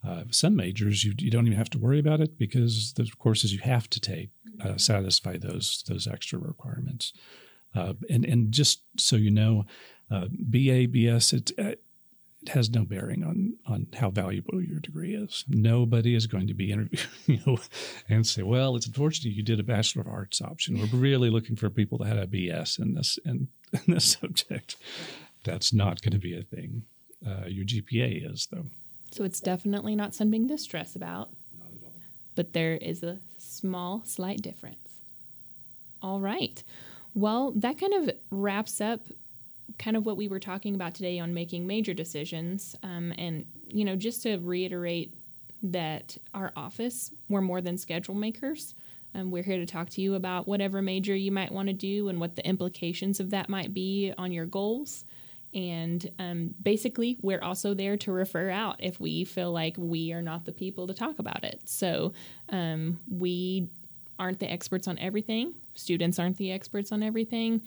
Uh, 0.06 0.24
some 0.30 0.56
majors 0.56 1.04
you, 1.04 1.14
you 1.18 1.32
don't 1.32 1.48
even 1.48 1.58
have 1.58 1.70
to 1.72 1.80
worry 1.80 2.00
about 2.00 2.22
it 2.22 2.38
because 2.38 2.94
the 2.94 3.10
courses 3.18 3.52
you 3.52 3.60
have 3.60 3.90
to 3.90 4.00
take 4.00 4.30
uh, 4.64 4.78
satisfy 4.78 5.38
those 5.38 5.84
those 5.88 6.08
extra 6.08 6.38
requirements. 6.38 7.12
Uh, 7.74 7.94
and 8.10 8.24
and 8.24 8.52
just 8.52 8.84
so 8.98 9.16
you 9.16 9.32
know, 9.32 9.66
uh, 10.12 10.28
BA 10.32 10.88
BS 10.88 11.34
it, 11.34 11.52
uh, 11.58 11.76
it 12.46 12.50
has 12.50 12.70
no 12.70 12.86
bearing 12.86 13.24
on 13.24 13.56
on 13.66 13.88
how 13.96 14.10
valuable 14.10 14.62
your 14.62 14.80
degree 14.80 15.16
is. 15.16 15.44
Nobody 15.48 16.16
is 16.16 16.28
going 16.28 16.48
to 16.48 16.54
be 16.54 16.72
interviewing 16.72 17.08
you 17.26 17.40
know, 17.46 17.58
and 18.08 18.26
say, 18.26 18.44
well, 18.44 18.76
it's 18.76 18.88
unfortunate 18.88 19.34
you 19.34 19.44
did 19.44 19.60
a 19.60 19.64
Bachelor 19.64 20.02
of 20.02 20.08
Arts 20.08 20.42
option. 20.42 20.80
We're 20.80 20.98
really 20.98 21.30
looking 21.30 21.56
for 21.56 21.70
people 21.70 21.98
that 22.00 22.08
had 22.08 22.18
a 22.18 22.28
BS 22.28 22.80
in 22.80 22.94
this 22.94 23.18
in, 23.26 23.48
in 23.74 23.94
this 23.94 24.12
subject. 24.12 24.76
That's 25.44 25.74
not 25.74 26.02
going 26.02 26.14
to 26.14 26.20
be 26.20 26.38
a 26.38 26.44
thing 26.44 26.84
uh, 27.26 27.46
your 27.48 27.66
GPA 27.66 28.32
is, 28.32 28.48
though. 28.52 28.66
So 29.12 29.24
it's 29.24 29.40
definitely 29.40 29.96
not 29.96 30.14
something 30.14 30.48
to 30.48 30.58
stress 30.58 30.96
about. 30.96 31.30
Not 31.58 31.68
at 31.68 31.84
all. 31.84 31.94
But 32.36 32.54
there 32.54 32.76
is 32.76 33.04
a 33.04 33.20
small, 33.38 34.04
slight 34.06 34.42
difference. 34.42 35.00
All 36.02 36.20
right. 36.20 36.64
Well, 37.14 37.54
that 37.56 37.80
kind 37.80 37.94
of 37.94 38.10
wraps 38.30 38.82
up 38.82 39.08
kind 39.78 39.98
of 39.98 40.06
what 40.06 40.18
we 40.18 40.28
were 40.28 40.40
talking 40.40 40.76
about 40.76 40.96
today 40.96 41.20
on 41.20 41.34
making 41.34 41.68
major 41.68 41.94
decisions. 41.94 42.76
Um, 42.84 43.14
and, 43.18 43.46
you 43.68 43.86
know, 43.86 43.96
just 43.96 44.24
to 44.24 44.38
reiterate 44.38 45.14
that 45.64 46.18
our 46.34 46.52
office, 46.56 47.12
we're 47.30 47.42
more 47.42 47.62
than 47.62 47.78
schedule 47.78 48.16
makers. 48.16 48.76
Um, 49.14 49.32
we're 49.32 49.44
here 49.44 49.58
to 49.58 49.66
talk 49.66 49.90
to 49.92 50.02
you 50.02 50.16
about 50.16 50.48
whatever 50.48 50.82
major 50.82 51.16
you 51.16 51.32
might 51.32 51.52
want 51.52 51.68
to 51.68 51.74
do 51.74 52.10
and 52.10 52.20
what 52.20 52.36
the 52.36 52.46
implications 52.46 53.20
of 53.20 53.30
that 53.32 53.50
might 53.50 53.74
be 53.74 54.14
on 54.18 54.32
your 54.32 54.46
goals. 54.46 55.06
And 55.54 56.06
um, 56.20 56.54
basically, 56.62 57.18
we're 57.22 57.42
also 57.42 57.74
there 57.74 57.96
to 57.98 58.12
refer 58.12 58.50
out 58.50 58.76
if 58.80 59.00
we 59.00 59.24
feel 59.24 59.54
like 59.54 59.76
we 59.78 60.12
are 60.12 60.22
not 60.22 60.44
the 60.44 60.52
people 60.52 60.86
to 60.88 60.94
talk 60.94 61.18
about 61.20 61.46
it. 61.46 61.62
So 61.64 62.12
um, 62.50 63.00
we 63.10 63.70
aren't 64.20 64.40
the 64.40 64.52
experts 64.52 64.88
on 64.88 65.00
everything. 65.00 65.54
Students 65.74 66.20
aren't 66.20 66.38
the 66.38 66.52
experts 66.52 66.92
on 66.92 67.02
everything. 67.02 67.62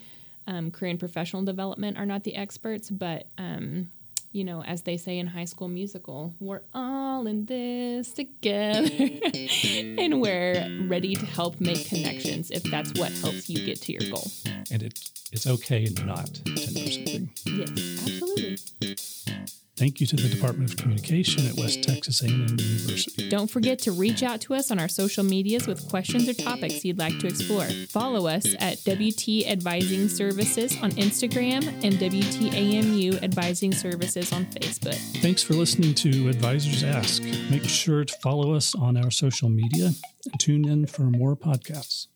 Um, 0.48 0.70
career 0.70 0.90
and 0.90 0.98
professional 0.98 1.42
development 1.44 1.98
are 1.98 2.06
not 2.06 2.24
the 2.24 2.34
experts, 2.34 2.88
but 2.88 3.26
um, 3.36 3.90
you 4.32 4.44
know, 4.44 4.62
as 4.64 4.80
they 4.80 4.96
say 4.96 5.18
in 5.18 5.26
High 5.26 5.44
School 5.44 5.68
Musical, 5.68 6.34
we're 6.40 6.62
all 6.74 7.26
in 7.26 7.44
this 7.44 8.12
together, 8.12 8.88
and 10.02 10.22
we're 10.22 10.86
ready 10.88 11.14
to 11.14 11.26
help 11.26 11.60
make 11.60 11.86
connections 11.86 12.50
if 12.50 12.62
that's 12.62 12.98
what 12.98 13.12
helps 13.12 13.50
you 13.50 13.64
get 13.64 13.82
to 13.82 13.92
your 13.92 14.10
goal. 14.10 14.26
And 14.70 14.82
it, 14.82 15.10
it's 15.32 15.46
okay 15.46 15.86
not 16.04 16.26
to 16.26 16.50
know 16.50 16.86
something. 16.86 17.30
Yes, 17.44 17.70
absolutely. 18.02 18.96
Thank 19.78 20.00
you 20.00 20.08
to 20.08 20.16
the 20.16 20.28
Department 20.28 20.70
of 20.72 20.76
Communication 20.76 21.46
at 21.46 21.54
West 21.54 21.84
Texas 21.84 22.20
A&M 22.22 22.32
University. 22.32 23.28
Don't 23.28 23.48
forget 23.48 23.78
to 23.80 23.92
reach 23.92 24.24
out 24.24 24.40
to 24.40 24.54
us 24.54 24.72
on 24.72 24.80
our 24.80 24.88
social 24.88 25.22
medias 25.22 25.68
with 25.68 25.88
questions 25.88 26.28
or 26.28 26.34
topics 26.34 26.84
you'd 26.84 26.98
like 26.98 27.16
to 27.20 27.28
explore. 27.28 27.64
Follow 27.88 28.26
us 28.26 28.44
at 28.58 28.82
WT 28.84 29.46
Advising 29.46 30.08
Services 30.08 30.76
on 30.82 30.90
Instagram 30.92 31.64
and 31.84 31.94
WTAMU 31.94 33.22
Advising 33.22 33.72
Services 33.72 34.32
on 34.32 34.46
Facebook. 34.46 34.98
Thanks 35.22 35.44
for 35.44 35.54
listening 35.54 35.94
to 35.94 36.28
Advisors 36.28 36.82
Ask. 36.82 37.22
Make 37.48 37.64
sure 37.64 38.04
to 38.04 38.14
follow 38.20 38.54
us 38.54 38.74
on 38.74 38.96
our 38.96 39.12
social 39.12 39.48
media 39.48 39.92
and 40.24 40.40
tune 40.40 40.66
in 40.66 40.86
for 40.86 41.02
more 41.02 41.36
podcasts. 41.36 42.08